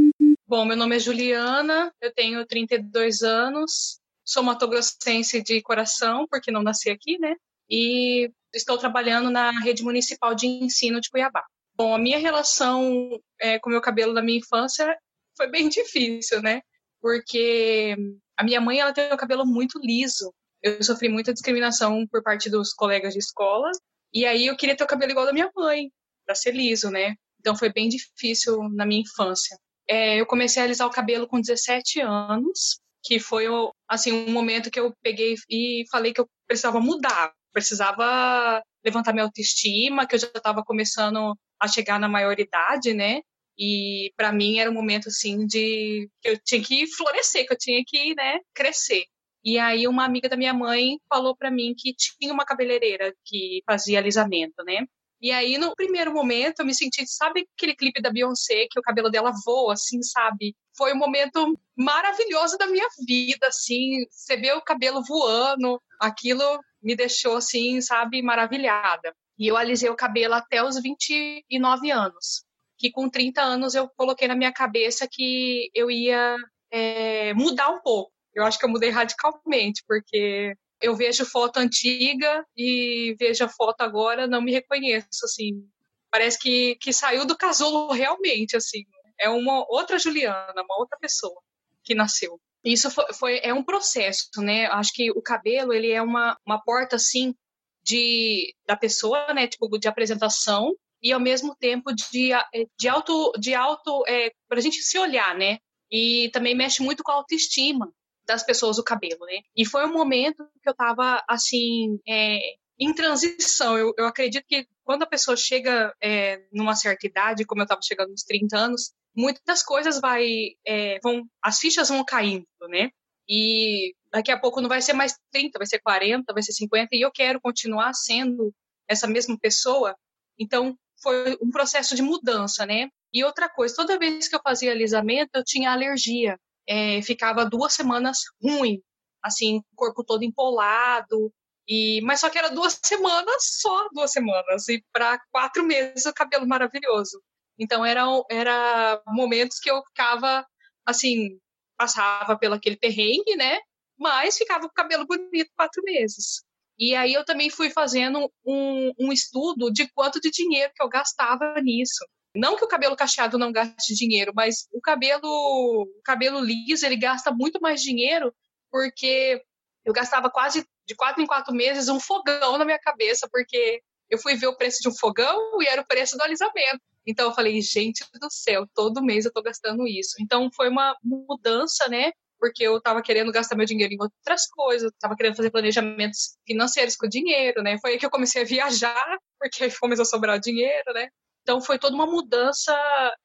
[0.47, 6.63] Bom, meu nome é Juliana, eu tenho 32 anos, sou matogrossense de coração, porque não
[6.63, 7.35] nasci aqui, né?
[7.71, 11.45] E estou trabalhando na rede municipal de ensino de Cuiabá.
[11.77, 14.97] Bom, a minha relação é, com o meu cabelo da minha infância
[15.37, 16.63] foi bem difícil, né?
[17.01, 17.97] Porque
[18.37, 20.33] a minha mãe ela tem o cabelo muito liso.
[20.63, 23.71] Eu sofri muita discriminação por parte dos colegas de escola.
[24.13, 25.91] E aí eu queria ter o cabelo igual da minha mãe,
[26.25, 27.15] para ser liso, né?
[27.41, 29.59] Então foi bem difícil na minha infância.
[29.89, 33.45] É, eu comecei a alisar o cabelo com 17 anos, que foi
[33.87, 39.25] assim um momento que eu peguei e falei que eu precisava mudar precisava levantar minha
[39.25, 43.23] autoestima, que eu já estava começando a chegar na maioridade, né?
[43.57, 47.59] E para mim era um momento assim de que eu tinha que florescer, que eu
[47.59, 49.05] tinha que, né, crescer.
[49.45, 53.63] E aí uma amiga da minha mãe falou para mim que tinha uma cabeleireira que
[53.65, 54.85] fazia alisamento, né?
[55.21, 58.83] E aí no primeiro momento eu me senti, sabe aquele clipe da Beyoncé que o
[58.83, 60.55] cabelo dela voa assim, sabe?
[60.77, 66.95] Foi um momento maravilhoso da minha vida, assim, você vê o cabelo voando, aquilo me
[66.95, 69.15] deixou assim, sabe, maravilhada.
[69.39, 72.45] E eu alisei o cabelo até os 29 anos.
[72.79, 76.37] Que com 30 anos eu coloquei na minha cabeça que eu ia
[76.71, 78.13] é, mudar um pouco.
[78.35, 83.81] Eu acho que eu mudei radicalmente, porque eu vejo foto antiga e vejo a foto
[83.81, 85.67] agora, não me reconheço, assim.
[86.11, 88.85] Parece que, que saiu do casulo realmente, assim.
[89.19, 91.41] É uma outra Juliana, uma outra pessoa
[91.83, 92.41] que nasceu.
[92.65, 94.67] Isso foi, foi, é um processo, né?
[94.67, 97.35] Acho que o cabelo ele é uma, uma porta assim
[97.83, 99.47] de da pessoa, né?
[99.47, 102.31] Tipo de apresentação e ao mesmo tempo de,
[102.79, 105.59] de auto de auto é, para a gente se olhar, né?
[105.93, 107.93] E também mexe muito com a autoestima
[108.27, 109.41] das pessoas o cabelo, né?
[109.55, 112.41] E foi um momento que eu estava assim é,
[112.79, 113.77] em transição.
[113.77, 117.83] Eu, eu acredito que quando a pessoa chega é, numa certa idade, como eu estava
[117.83, 120.27] chegando nos 30 anos, muitas coisas vai,
[120.67, 122.91] é, vão, as fichas vão caindo, né?
[123.29, 126.89] E daqui a pouco não vai ser mais 30, vai ser 40, vai ser 50,
[126.93, 128.53] e eu quero continuar sendo
[128.89, 129.97] essa mesma pessoa.
[130.39, 132.89] Então, foi um processo de mudança, né?
[133.13, 136.39] E outra coisa, toda vez que eu fazia alisamento, eu tinha alergia.
[136.69, 138.83] É, ficava duas semanas ruim,
[139.23, 141.33] assim, corpo todo empolado.
[141.69, 144.69] E, mas só que era duas semanas, só duas semanas.
[144.69, 147.23] E para quatro meses o cabelo maravilhoso.
[147.59, 150.47] Então eram era momentos que eu ficava
[150.85, 151.39] assim,
[151.77, 153.61] passava pelo aquele perrengue, né?
[153.99, 156.45] Mas ficava com o cabelo bonito quatro meses.
[156.79, 160.89] E aí eu também fui fazendo um, um estudo de quanto de dinheiro que eu
[160.89, 162.05] gastava nisso.
[162.35, 166.97] Não que o cabelo cacheado não gaste dinheiro, mas o cabelo, o cabelo liso ele
[166.97, 168.35] gasta muito mais dinheiro
[168.73, 169.41] porque
[169.85, 174.19] eu gastava quase de quatro em quatro meses um fogão na minha cabeça porque eu
[174.19, 176.83] fui ver o preço de um fogão e era o preço do alisamento.
[177.07, 180.17] Então eu falei, gente do céu, todo mês eu tô gastando isso.
[180.21, 182.13] Então foi uma mudança, né?
[182.39, 186.97] Porque eu tava querendo gastar meu dinheiro em outras coisas, tava querendo fazer planejamentos financeiros
[186.97, 187.79] com dinheiro, né?
[187.81, 191.09] Foi aí que eu comecei a viajar, porque começou a sobrar dinheiro, né?
[191.43, 192.75] Então foi toda uma mudança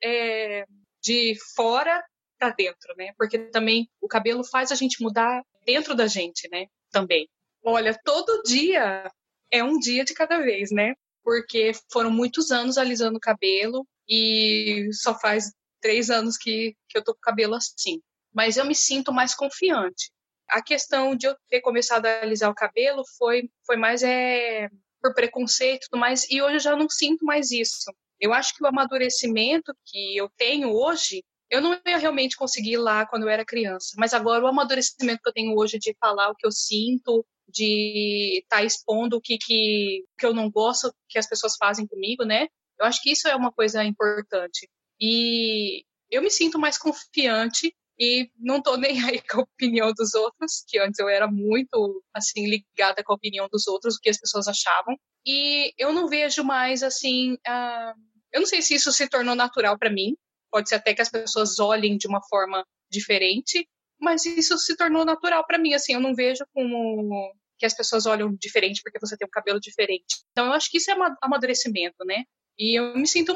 [0.03, 0.65] é,
[1.01, 2.03] de fora
[2.37, 3.11] para dentro, né?
[3.17, 6.67] Porque também o cabelo faz a gente mudar dentro da gente, né?
[6.91, 7.29] Também.
[7.63, 9.11] Olha, todo dia
[9.51, 10.93] é um dia de cada vez, né?
[11.23, 17.03] Porque foram muitos anos alisando o cabelo e só faz três anos que, que eu
[17.03, 18.01] tô com o cabelo assim.
[18.33, 20.11] Mas eu me sinto mais confiante.
[20.49, 24.67] A questão de eu ter começado a alisar o cabelo foi, foi mais é,
[25.01, 27.91] por preconceito e tudo mais, e hoje eu já não sinto mais isso.
[28.19, 33.05] Eu acho que o amadurecimento que eu tenho hoje, eu não ia realmente conseguir lá
[33.05, 36.35] quando eu era criança, mas agora o amadurecimento que eu tenho hoje de falar o
[36.35, 41.19] que eu sinto, de estar tá expondo o que, que, que eu não gosto que
[41.19, 42.47] as pessoas fazem comigo, né?
[42.79, 44.69] Eu acho que isso é uma coisa importante.
[44.99, 50.13] E eu me sinto mais confiante e não tô nem aí com a opinião dos
[50.13, 54.09] outros, que antes eu era muito assim ligada com a opinião dos outros, o que
[54.09, 54.97] as pessoas achavam.
[55.25, 57.93] E eu não vejo mais assim, uh,
[58.31, 60.15] eu não sei se isso se tornou natural para mim.
[60.51, 63.67] Pode ser até que as pessoas olhem de uma forma diferente,
[63.99, 65.73] mas isso se tornou natural para mim.
[65.73, 69.59] Assim, eu não vejo como que as pessoas olham diferente porque você tem um cabelo
[69.59, 70.23] diferente.
[70.31, 72.23] Então, eu acho que isso é amadurecimento, né?
[72.57, 73.33] E eu me sinto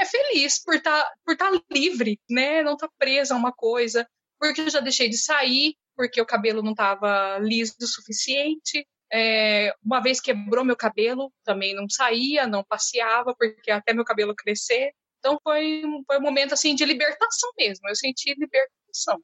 [0.00, 2.62] é, feliz por estar tá, por tá livre, né?
[2.62, 4.06] Não estar tá presa a uma coisa,
[4.38, 8.86] porque eu já deixei de sair, porque o cabelo não estava liso o suficiente.
[9.12, 14.34] É, uma vez quebrou meu cabelo, também não saía, não passeava, porque até meu cabelo
[14.34, 14.92] crescer.
[15.18, 17.88] Então foi, foi um momento assim de libertação mesmo.
[17.88, 19.20] Eu senti libertação.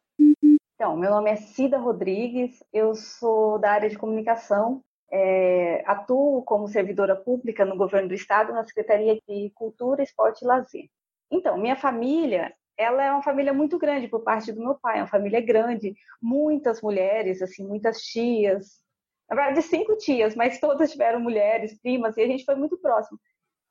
[0.77, 6.69] Então, meu nome é Cida Rodrigues, eu sou da área de comunicação, é, atuo como
[6.69, 10.85] servidora pública no governo do estado na Secretaria de Cultura, Esporte e Lazer.
[11.31, 15.01] Então, minha família, ela é uma família muito grande por parte do meu pai, é
[15.01, 18.83] uma família grande, muitas mulheres, assim, muitas tias,
[19.31, 23.19] na verdade cinco tias, mas todas tiveram mulheres, primas, e a gente foi muito próximo.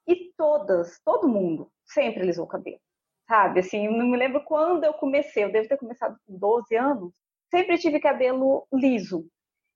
[0.08, 2.80] E todas, todo mundo, sempre alisou o cabelo
[3.28, 3.60] sabe?
[3.60, 7.12] Assim, não me lembro quando eu comecei, eu devo ter começado com 12 anos,
[7.50, 9.26] sempre tive cabelo liso.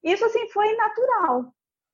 [0.04, 1.54] Isso, assim, foi natural,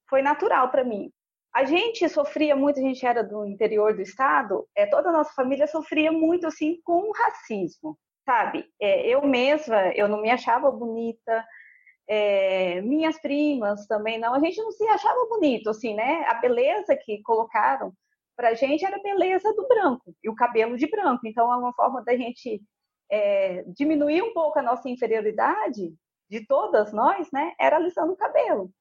[0.09, 1.11] foi natural para mim.
[1.53, 5.33] A gente sofria muito, a gente era do interior do estado, é, toda a nossa
[5.33, 8.67] família sofria muito, assim, com racismo, sabe?
[8.79, 11.45] É, eu mesma, eu não me achava bonita,
[12.07, 16.25] é, minhas primas também não, a gente não se achava bonito, assim, né?
[16.27, 17.93] A beleza que colocaram
[18.35, 21.25] para a gente era a beleza do branco e o cabelo de branco.
[21.25, 22.61] Então, é uma forma da gente
[23.09, 25.93] é, diminuir um pouco a nossa inferioridade
[26.29, 27.53] de todas nós, né?
[27.59, 28.71] Era alisando o cabelo.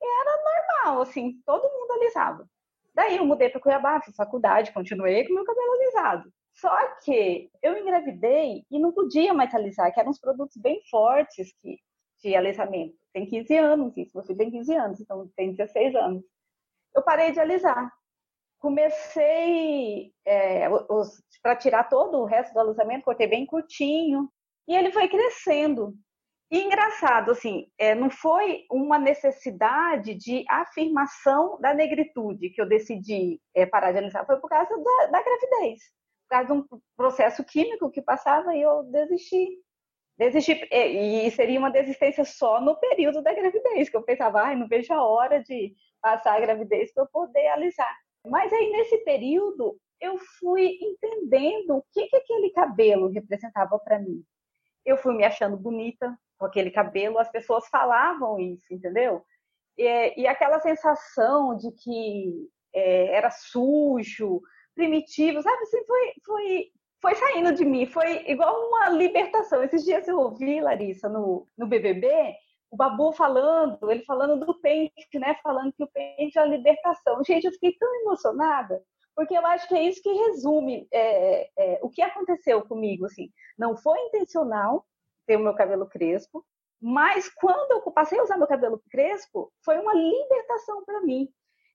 [0.00, 2.48] E era normal, assim, todo mundo alisava.
[2.94, 6.32] Daí eu mudei para Cuiabá, fiz faculdade, continuei com meu cabelo alisado.
[6.54, 11.52] Só que eu engravidei e não podia mais alisar, que eram uns produtos bem fortes
[11.62, 11.78] que,
[12.22, 12.94] de alisamento.
[13.12, 16.22] Tem 15 anos isso, você tem 15 anos, então tem 16 anos.
[16.94, 17.90] Eu parei de alisar
[18.62, 20.68] comecei é,
[21.42, 24.30] para tirar todo o resto do alisamento, cortei bem curtinho
[24.68, 25.94] e ele foi crescendo.
[26.48, 33.40] E engraçado, assim, é, não foi uma necessidade de afirmação da negritude que eu decidi
[33.52, 35.80] é, parar de alisar, foi por causa da, da, gravidez,
[36.28, 39.58] por causa de um processo químico que passava e eu desisti.
[40.16, 44.68] Desisti, e seria uma desistência só no período da gravidez, que eu pensava, ai, não
[44.68, 47.96] vejo a hora de passar a gravidez para eu poder alisar.
[48.24, 54.22] Mas aí, nesse período, eu fui entendendo o que, que aquele cabelo representava para mim.
[54.84, 59.22] Eu fui me achando bonita com aquele cabelo, as pessoas falavam isso, entendeu?
[59.78, 64.40] E, e aquela sensação de que é, era sujo,
[64.74, 65.62] primitivo, sabe?
[65.62, 66.66] Assim, foi, foi,
[67.00, 69.62] foi saindo de mim, foi igual uma libertação.
[69.62, 72.34] Esses dias eu ouvi, Larissa, no, no BBB,
[72.72, 75.36] o Babu falando, ele falando do pente, né?
[75.42, 77.22] Falando que o pente é a libertação.
[77.22, 78.82] Gente, eu fiquei tão emocionada,
[79.14, 83.04] porque eu acho que é isso que resume é, é, o que aconteceu comigo.
[83.04, 84.86] Assim, não foi intencional
[85.26, 86.42] ter o meu cabelo crespo,
[86.80, 91.28] mas quando eu passei a usar meu cabelo crespo, foi uma libertação para mim.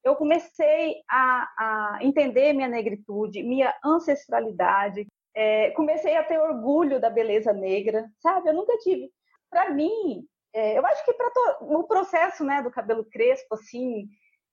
[0.04, 7.10] Eu comecei a, a, entender minha negritude, minha ancestralidade, é, comecei a ter orgulho da
[7.12, 8.50] beleza negra, sabe?
[8.50, 9.12] Eu nunca tive.
[9.52, 11.30] Para mim, é, eu acho que para
[11.62, 14.08] no processo né, do cabelo crespo, assim,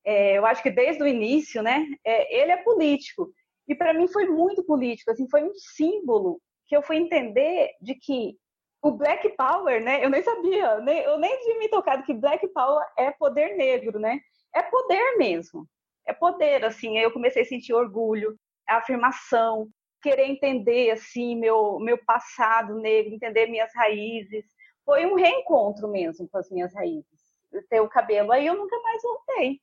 [0.05, 3.33] é, eu acho que desde o início, né, é, ele é político.
[3.67, 7.95] E para mim foi muito político, assim, foi um símbolo que eu fui entender de
[7.95, 8.37] que
[8.83, 12.47] o Black Power, né, eu nem sabia, nem, eu nem tinha me tocado que Black
[12.49, 14.21] Power é poder negro, né?
[14.55, 15.67] É poder mesmo,
[16.07, 16.99] é poder, assim.
[16.99, 18.39] Eu comecei a sentir orgulho,
[18.69, 19.69] a afirmação,
[20.03, 24.45] querer entender, assim, meu, meu passado negro, entender minhas raízes,
[24.85, 27.05] foi um reencontro mesmo com as minhas raízes.
[27.71, 29.61] Ter o cabelo, aí eu nunca mais voltei,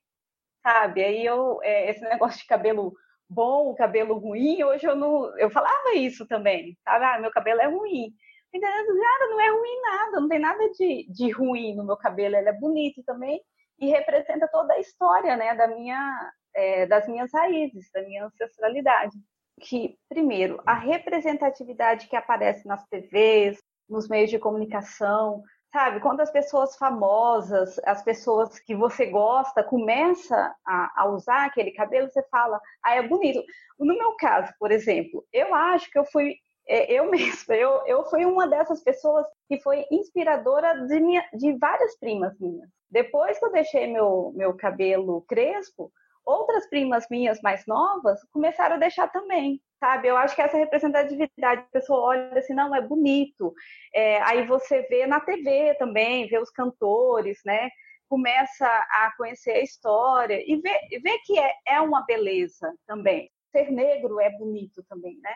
[0.62, 1.04] sabe?
[1.04, 2.94] Aí eu, é, esse negócio de cabelo
[3.28, 5.36] bom, cabelo ruim, hoje eu não.
[5.38, 7.04] Eu falava isso também, sabe?
[7.04, 8.12] Ah, meu cabelo é ruim.
[8.60, 12.50] Cara, não é ruim nada, não tem nada de, de ruim no meu cabelo, ele
[12.50, 13.40] é bonito também
[13.78, 19.16] e representa toda a história, né, da minha, é, das minhas raízes, da minha ancestralidade.
[19.60, 23.58] Que, primeiro, a representatividade que aparece nas TVs,
[23.88, 26.00] nos meios de comunicação, sabe?
[26.00, 32.10] Quando as pessoas famosas, as pessoas que você gosta, começa a, a, usar aquele cabelo,
[32.10, 33.42] você fala, ah, é bonito.
[33.78, 36.34] No meu caso, por exemplo, eu acho que eu fui
[36.66, 41.56] é, eu mesma, eu, eu fui uma dessas pessoas que foi inspiradora de, minha, de
[41.58, 42.68] várias primas minhas.
[42.90, 45.90] Depois que eu deixei meu, meu cabelo crespo,
[46.24, 50.08] outras primas minhas mais novas começaram a deixar também, sabe?
[50.08, 53.52] Eu acho que essa representatividade, a pessoa olha assim, não, é bonito.
[53.94, 57.70] É, aí você vê na TV também, vê os cantores, né?
[58.08, 63.30] Começa a conhecer a história e vê, vê que é, é uma beleza também.
[63.50, 65.34] Ser negro é bonito também, né?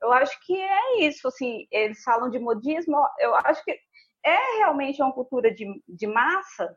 [0.00, 3.78] Eu acho que é isso, assim, eles falam de modismo, eu acho que
[4.24, 6.76] é realmente uma cultura de, de massa,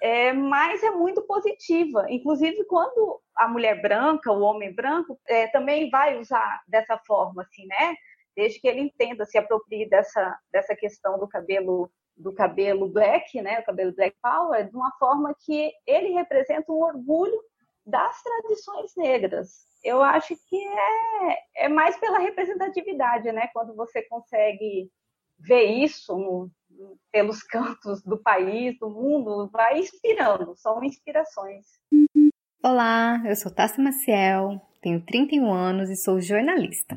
[0.00, 2.06] é, mas é muito positiva.
[2.08, 7.66] Inclusive, quando a mulher branca, o homem branco, é, também vai usar dessa forma, assim,
[7.66, 7.94] né?
[8.34, 11.90] Desde que ele entenda, se aproprie dessa, dessa questão do cabelo
[12.20, 16.82] do cabelo black, né, o cabelo black power, de uma forma que ele representa um
[16.82, 17.40] orgulho
[17.84, 19.66] das tradições negras.
[19.82, 24.90] Eu acho que é, é mais pela representatividade, né, quando você consegue
[25.38, 26.50] ver isso no,
[27.12, 31.66] pelos cantos do país, do mundo, vai inspirando, são inspirações.
[32.62, 36.96] Olá, eu sou Tássia Maciel, tenho 31 anos e sou jornalista.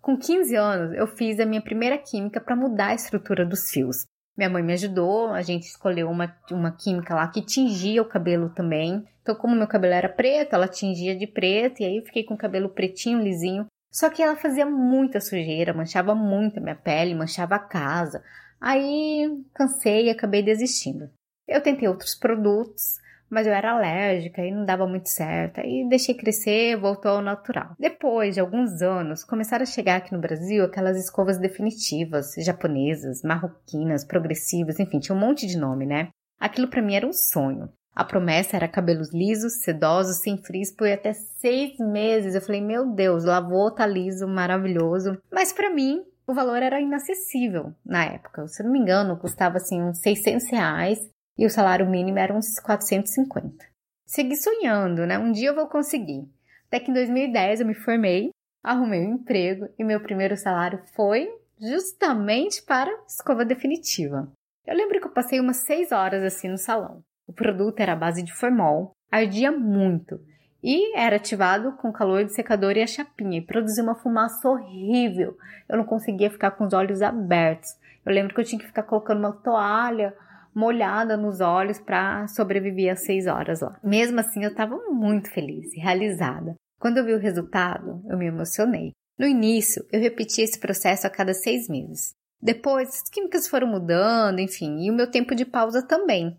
[0.00, 4.06] Com 15 anos, eu fiz a minha primeira química para mudar a estrutura dos fios.
[4.36, 8.50] Minha mãe me ajudou, a gente escolheu uma, uma química lá que tingia o cabelo
[8.50, 9.04] também.
[9.20, 12.34] Então, como meu cabelo era preto, ela tingia de preto, e aí eu fiquei com
[12.34, 13.66] o cabelo pretinho, lisinho.
[13.92, 18.22] Só que ela fazia muita sujeira, manchava muito a minha pele, manchava a casa.
[18.60, 21.10] Aí cansei e acabei desistindo.
[21.46, 22.98] Eu tentei outros produtos,
[23.30, 25.60] mas eu era alérgica e não dava muito certo.
[25.60, 27.74] Aí deixei crescer, voltou ao natural.
[27.78, 34.04] Depois de alguns anos, começaram a chegar aqui no Brasil aquelas escovas definitivas, japonesas, marroquinas,
[34.04, 36.08] progressivas, enfim, tinha um monte de nome, né?
[36.40, 37.68] Aquilo para mim era um sonho.
[37.94, 42.34] A promessa era cabelos lisos, sedosos, sem frizz por até seis meses.
[42.34, 45.18] Eu falei, meu Deus, lavou, tá liso, maravilhoso.
[45.32, 48.46] Mas para mim, o valor era inacessível na época.
[48.48, 50.98] Se não me engano, custava assim uns 600 reais
[51.38, 53.64] e o salário mínimo era uns 450.
[54.04, 55.18] Segui sonhando, né?
[55.18, 56.28] Um dia eu vou conseguir.
[56.66, 58.28] Até que em 2010 eu me formei,
[58.62, 64.30] arrumei um emprego e meu primeiro salário foi justamente para escova definitiva.
[64.66, 67.02] Eu lembro que eu passei umas 6 horas assim no salão.
[67.26, 70.20] O produto era à base de formol, ardia muito
[70.62, 75.36] e era ativado com calor de secador e a chapinha e produzia uma fumaça horrível.
[75.68, 77.70] Eu não conseguia ficar com os olhos abertos.
[78.04, 80.14] Eu lembro que eu tinha que ficar colocando uma toalha
[80.54, 83.78] molhada nos olhos para sobreviver às seis horas lá.
[83.82, 86.54] Mesmo assim, eu estava muito feliz realizada.
[86.80, 88.92] Quando eu vi o resultado, eu me emocionei.
[89.18, 92.14] No início, eu repetia esse processo a cada seis meses.
[92.40, 96.36] Depois, as químicas foram mudando, enfim, e o meu tempo de pausa também.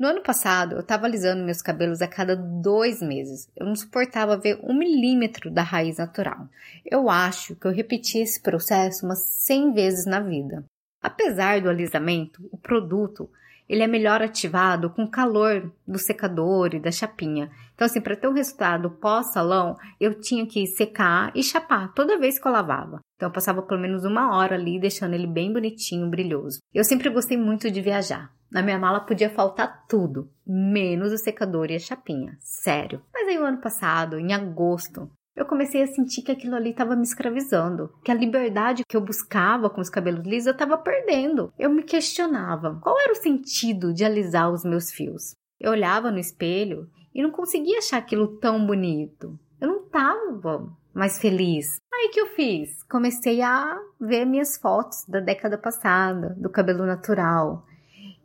[0.00, 3.46] No ano passado, eu estava alisando meus cabelos a cada dois meses.
[3.54, 6.48] Eu não suportava ver um milímetro da raiz natural.
[6.90, 10.64] Eu acho que eu repeti esse processo umas 100 vezes na vida.
[11.02, 13.28] Apesar do alisamento, o produto
[13.68, 17.50] ele é melhor ativado com o calor do secador e da chapinha.
[17.74, 22.38] Então, assim, para ter um resultado pós-salão, eu tinha que secar e chapar toda vez
[22.38, 23.00] que eu lavava.
[23.16, 26.58] Então, eu passava pelo menos uma hora ali, deixando ele bem bonitinho, brilhoso.
[26.72, 28.32] Eu sempre gostei muito de viajar.
[28.50, 32.36] Na minha mala podia faltar tudo, menos o secador e a chapinha.
[32.40, 33.02] Sério.
[33.12, 36.96] Mas aí, o ano passado, em agosto, eu comecei a sentir que aquilo ali estava
[36.96, 41.52] me escravizando, que a liberdade que eu buscava com os cabelos lisos eu estava perdendo.
[41.58, 45.34] Eu me questionava qual era o sentido de alisar os meus fios.
[45.58, 49.38] Eu olhava no espelho e não conseguia achar aquilo tão bonito.
[49.60, 51.78] Eu não estava mais feliz.
[51.92, 52.82] Aí que eu fiz?
[52.84, 57.66] Comecei a ver minhas fotos da década passada, do cabelo natural.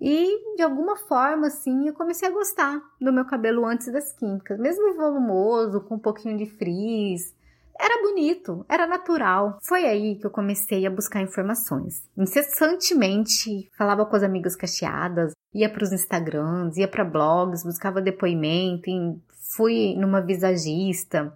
[0.08, 4.60] E de alguma forma, assim, eu comecei a gostar do meu cabelo antes das químicas,
[4.60, 7.34] mesmo volumoso, com um pouquinho de frizz.
[7.80, 9.58] Era bonito, era natural.
[9.64, 12.08] Foi aí que eu comecei a buscar informações.
[12.16, 18.92] Incessantemente, falava com as amigas cacheadas, ia para os Instagrams, ia para blogs, buscava depoimento,
[19.58, 21.36] fui numa visagista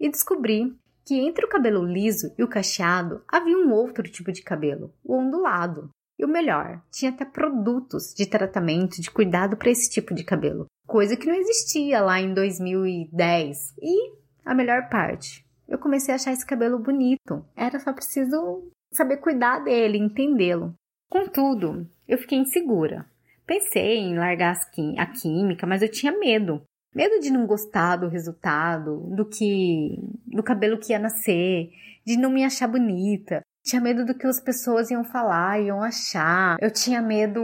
[0.00, 4.40] e descobri que entre o cabelo liso e o cacheado havia um outro tipo de
[4.40, 5.90] cabelo, o ondulado.
[6.18, 10.66] E o melhor, tinha até produtos de tratamento, de cuidado para esse tipo de cabelo,
[10.86, 13.74] coisa que não existia lá em 2010.
[13.82, 14.12] E
[14.44, 17.44] a melhor parte, eu comecei a achar esse cabelo bonito.
[17.54, 20.74] Era só preciso saber cuidar dele, entendê-lo.
[21.10, 23.06] Contudo, eu fiquei insegura.
[23.46, 24.56] Pensei em largar
[24.98, 26.62] a química, mas eu tinha medo.
[26.94, 31.70] Medo de não gostar do resultado, do que do cabelo que ia nascer,
[32.04, 36.56] de não me achar bonita, tinha medo do que as pessoas iam falar, iam achar.
[36.60, 37.42] Eu tinha medo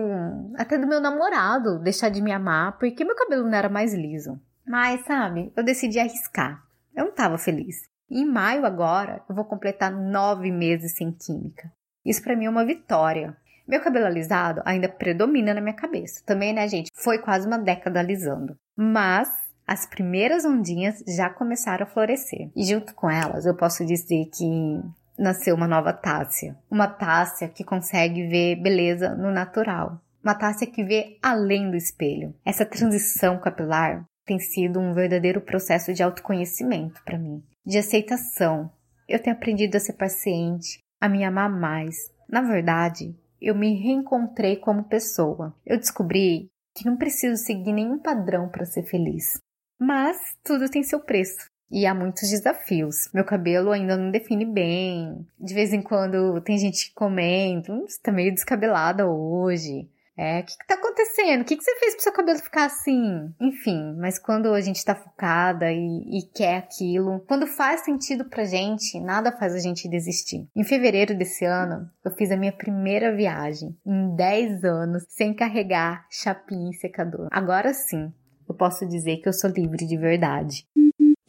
[0.57, 4.41] até do meu namorado deixar de me amar, porque meu cabelo não era mais liso.
[4.65, 6.63] Mas, sabe, eu decidi arriscar.
[6.95, 7.75] Eu não estava feliz.
[8.09, 11.73] Em maio agora, eu vou completar nove meses sem química.
[12.07, 13.37] Isso para mim é uma vitória.
[13.67, 16.23] Meu cabelo alisado ainda predomina na minha cabeça.
[16.25, 16.91] Também, né, gente?
[16.95, 18.57] Foi quase uma década alisando.
[18.77, 19.29] Mas
[19.67, 22.51] as primeiras ondinhas já começaram a florescer.
[22.55, 24.81] E junto com elas, eu posso dizer que
[25.19, 26.57] nasceu uma nova Tássia.
[26.71, 30.01] Uma Tássia que consegue ver beleza no natural.
[30.23, 32.35] Uma Tássia que vê além do espelho.
[32.45, 38.71] Essa transição capilar tem sido um verdadeiro processo de autoconhecimento para mim, de aceitação.
[39.09, 41.97] Eu tenho aprendido a ser paciente, a me amar mais.
[42.29, 45.55] Na verdade, eu me reencontrei como pessoa.
[45.67, 49.39] Eu descobri que não preciso seguir nenhum padrão para ser feliz.
[49.79, 51.52] Mas tudo tem seu preço.
[51.73, 53.09] E há muitos desafios.
[53.15, 55.27] Meu cabelo ainda não define bem.
[55.41, 59.89] De vez em quando tem gente que comenta, hum, você tá meio descabelada hoje.
[60.15, 61.41] É, o que, que tá acontecendo?
[61.41, 63.33] O que, que você fez pro seu cabelo ficar assim?
[63.41, 68.45] Enfim, mas quando a gente tá focada e, e quer aquilo, quando faz sentido pra
[68.45, 70.47] gente, nada faz a gente desistir.
[70.55, 76.07] Em fevereiro desse ano, eu fiz a minha primeira viagem em 10 anos sem carregar
[76.11, 77.29] chapinha e secador.
[77.31, 78.13] Agora sim,
[78.47, 80.67] eu posso dizer que eu sou livre de verdade.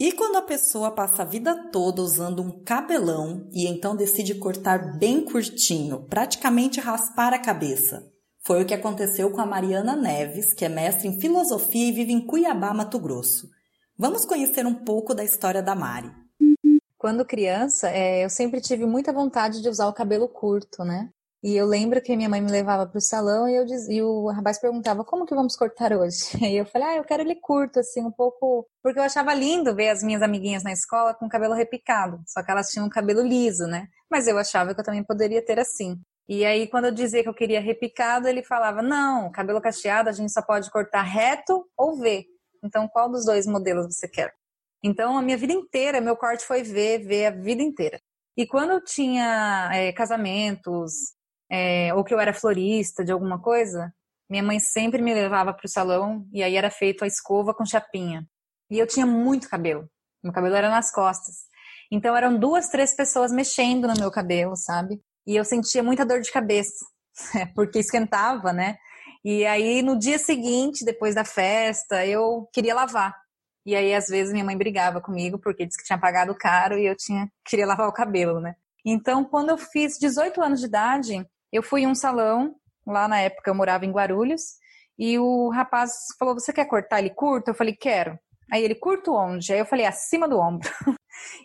[0.04, 4.98] E quando a pessoa passa a vida toda usando um cabelão e então decide cortar
[4.98, 8.12] bem curtinho, praticamente raspar a cabeça?
[8.46, 12.12] Foi o que aconteceu com a Mariana Neves, que é mestre em filosofia e vive
[12.12, 13.48] em Cuiabá, Mato Grosso.
[13.98, 16.12] Vamos conhecer um pouco da história da Mari.
[16.98, 21.12] Quando criança, é, eu sempre tive muita vontade de usar o cabelo curto, né?
[21.44, 24.02] E eu lembro que minha mãe me levava para o salão e, eu dizia, e
[24.02, 26.18] o rapaz perguntava como que vamos cortar hoje.
[26.42, 28.66] E eu falei, ah, eu quero ele curto, assim, um pouco.
[28.82, 32.50] Porque eu achava lindo ver as minhas amiguinhas na escola com cabelo repicado, só que
[32.50, 33.90] elas tinham cabelo liso, né?
[34.10, 36.00] Mas eu achava que eu também poderia ter assim.
[36.30, 40.14] E aí, quando eu dizia que eu queria repicado, ele falava: não, cabelo cacheado a
[40.14, 42.26] gente só pode cortar reto ou V.
[42.64, 44.34] Então, qual dos dois modelos você quer?
[44.82, 48.00] Então, a minha vida inteira, meu corte foi V, V a vida inteira.
[48.38, 50.94] E quando eu tinha é, casamentos,
[51.52, 53.94] é, ou que eu era florista de alguma coisa,
[54.30, 57.66] minha mãe sempre me levava para o salão e aí era feito a escova com
[57.66, 58.26] chapinha.
[58.70, 59.88] E eu tinha muito cabelo.
[60.24, 61.46] Meu cabelo era nas costas.
[61.92, 65.02] Então eram duas, três pessoas mexendo no meu cabelo, sabe?
[65.28, 66.86] E eu sentia muita dor de cabeça,
[67.54, 68.78] porque esquentava, né?
[69.24, 73.16] E aí no dia seguinte, depois da festa, eu queria lavar.
[73.66, 76.86] E aí às vezes minha mãe brigava comigo porque disse que tinha pagado caro e
[76.86, 78.56] eu tinha queria lavar o cabelo, né?
[78.86, 81.26] Então, quando eu fiz 18 anos de idade,
[81.56, 84.42] eu fui em um salão, lá na época eu morava em Guarulhos,
[84.98, 88.20] e o rapaz falou: "Você quer cortar ele curto?" Eu falei: "Quero".
[88.52, 90.70] Aí ele: "Curto onde?" Aí eu falei: "Acima do ombro".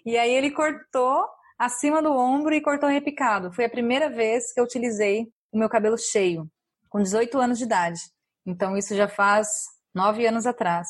[0.05, 1.27] e aí ele cortou
[1.59, 3.53] acima do ombro e cortou repicado.
[3.53, 6.49] Foi a primeira vez que eu utilizei o meu cabelo cheio,
[6.89, 8.01] com 18 anos de idade.
[8.47, 9.49] Então isso já faz
[9.95, 10.89] nove anos atrás.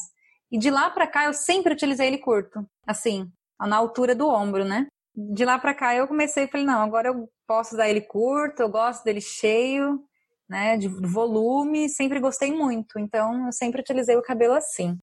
[0.51, 4.65] E de lá para cá eu sempre utilizei ele curto, assim, na altura do ombro,
[4.65, 4.87] né?
[5.21, 8.61] De lá para cá eu comecei e falei, não, agora eu posso usar ele curto,
[8.61, 10.01] eu gosto dele cheio,
[10.49, 13.01] né, de volume, sempre gostei muito.
[13.01, 14.97] Então eu sempre utilizei o cabelo assim.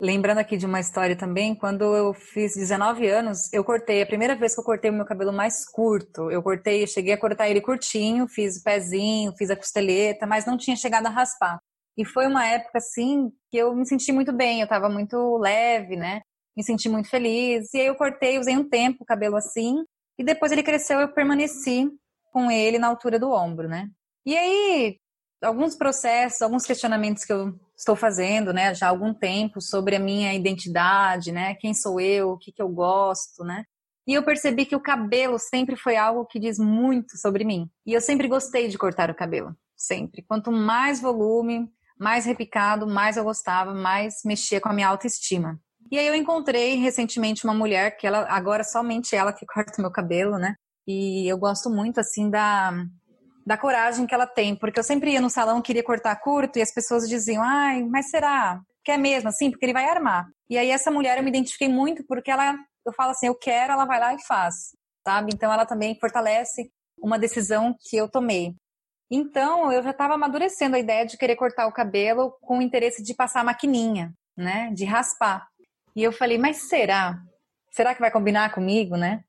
[0.00, 4.34] Lembrando aqui de uma história também, quando eu fiz 19 anos, eu cortei, a primeira
[4.34, 7.48] vez que eu cortei o meu cabelo mais curto, eu cortei, eu cheguei a cortar
[7.48, 11.58] ele curtinho, fiz o pezinho, fiz a costeleta, mas não tinha chegado a raspar.
[11.96, 15.94] E foi uma época assim que eu me senti muito bem, eu tava muito leve,
[15.94, 16.22] né?
[16.56, 17.72] Me senti muito feliz.
[17.74, 19.84] E aí eu cortei, usei um tempo o cabelo assim,
[20.18, 21.88] e depois ele cresceu, eu permaneci
[22.32, 23.88] com ele na altura do ombro, né?
[24.24, 24.96] E aí,
[25.42, 30.00] alguns processos, alguns questionamentos que eu estou fazendo, né, já há algum tempo sobre a
[30.00, 33.64] minha identidade, né, quem sou eu, o que, que eu gosto, né,
[34.06, 37.70] e eu percebi que o cabelo sempre foi algo que diz muito sobre mim.
[37.86, 40.22] E eu sempre gostei de cortar o cabelo, sempre.
[40.22, 45.60] Quanto mais volume, mais repicado, mais eu gostava, mais mexia com a minha autoestima.
[45.92, 49.82] E aí eu encontrei recentemente uma mulher que ela agora somente ela que corta o
[49.82, 50.54] meu cabelo, né?
[50.86, 52.72] E eu gosto muito assim da
[53.44, 56.62] da coragem que ela tem, porque eu sempre ia no salão, queria cortar curto e
[56.62, 58.60] as pessoas diziam: "Ai, mas será?
[58.82, 59.50] Quer mesmo assim?
[59.50, 60.26] Porque ele vai armar".
[60.48, 63.72] E aí essa mulher eu me identifiquei muito porque ela eu falo assim, eu quero,
[63.72, 64.74] ela vai lá e faz,
[65.06, 65.30] sabe?
[65.34, 68.54] Então ela também fortalece uma decisão que eu tomei.
[69.10, 73.02] Então eu já estava amadurecendo a ideia de querer cortar o cabelo com o interesse
[73.02, 74.70] de passar a maquininha, né?
[74.72, 75.46] De raspar.
[75.94, 77.18] E eu falei, mas será?
[77.70, 79.24] Será que vai combinar comigo, né?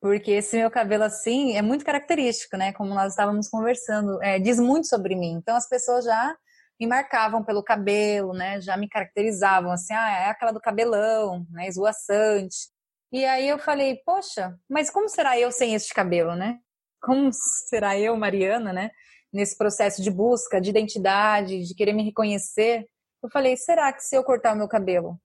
[0.00, 2.72] porque esse meu cabelo assim é muito característico, né?
[2.72, 5.32] Como nós estávamos conversando, é, diz muito sobre mim.
[5.32, 6.36] Então as pessoas já
[6.80, 8.60] me marcavam pelo cabelo, né?
[8.60, 11.66] Já me caracterizavam assim, ah, é aquela do cabelão, né?
[11.66, 12.68] Esvoaçante.
[13.12, 16.58] E aí eu falei, poxa, mas como será eu sem este cabelo, né?
[17.02, 17.30] Como
[17.68, 18.90] será eu, Mariana, né?
[19.32, 22.86] Nesse processo de busca, de identidade, de querer me reconhecer.
[23.22, 25.18] Eu falei, será que se eu cortar o meu cabelo,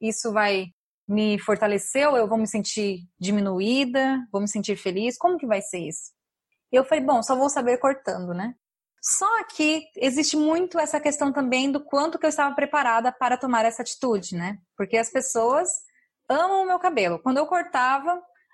[0.00, 0.66] isso vai
[1.08, 5.78] me fortaleceu, eu vou me sentir diminuída, vou me sentir feliz, como que vai ser
[5.78, 6.12] isso?
[6.70, 8.54] E eu falei, bom, só vou saber cortando, né?
[9.02, 13.64] Só que existe muito essa questão também do quanto que eu estava preparada para tomar
[13.64, 14.58] essa atitude, né?
[14.76, 15.68] Porque as pessoas
[16.28, 17.18] amam o meu cabelo.
[17.20, 18.10] Quando eu cortava,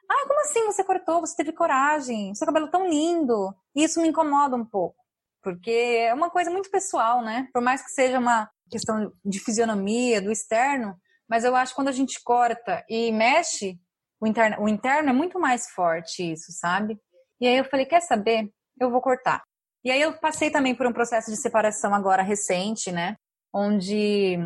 [0.09, 1.20] ah, como assim você cortou?
[1.20, 2.34] Você teve coragem?
[2.36, 3.53] Seu cabelo é tão lindo.
[3.74, 4.97] E isso me incomoda um pouco,
[5.42, 5.70] porque
[6.07, 7.49] é uma coisa muito pessoal, né?
[7.53, 10.97] Por mais que seja uma questão de fisionomia, do externo,
[11.29, 13.79] mas eu acho que quando a gente corta e mexe,
[14.20, 16.99] o interno, o interno é muito mais forte isso, sabe?
[17.41, 18.51] E aí eu falei, quer saber?
[18.81, 19.43] Eu vou cortar.
[19.85, 23.16] E aí eu passei também por um processo de separação agora recente, né?
[23.53, 24.39] Onde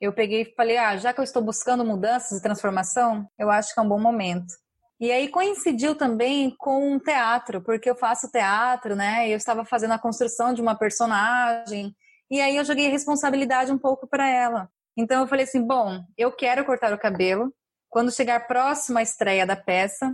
[0.00, 3.74] eu peguei e falei, ah, já que eu estou buscando mudanças e transformação, eu acho
[3.74, 4.54] que é um bom momento.
[5.00, 9.28] E aí coincidiu também com um teatro, porque eu faço teatro, né?
[9.28, 11.94] Eu estava fazendo a construção de uma personagem,
[12.30, 14.68] e aí eu joguei a responsabilidade um pouco para ela.
[14.98, 17.54] Então eu falei assim, bom, eu quero cortar o cabelo.
[17.88, 20.12] Quando chegar próximo à estreia da peça,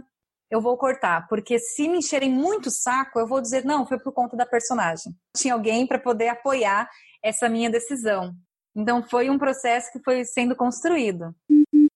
[0.50, 4.12] eu vou cortar, porque se me encherem muito saco, eu vou dizer não, foi por
[4.12, 5.14] conta da personagem.
[5.34, 6.88] Tinha alguém para poder apoiar
[7.24, 8.34] essa minha decisão.
[8.76, 11.34] Então foi um processo que foi sendo construído.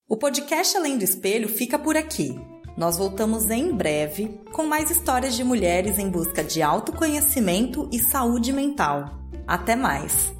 [0.08, 2.34] O podcast Além do Espelho fica por aqui.
[2.74, 8.50] Nós voltamos em breve com mais histórias de mulheres em busca de autoconhecimento e saúde
[8.50, 9.18] mental.
[9.46, 10.32] Até mais!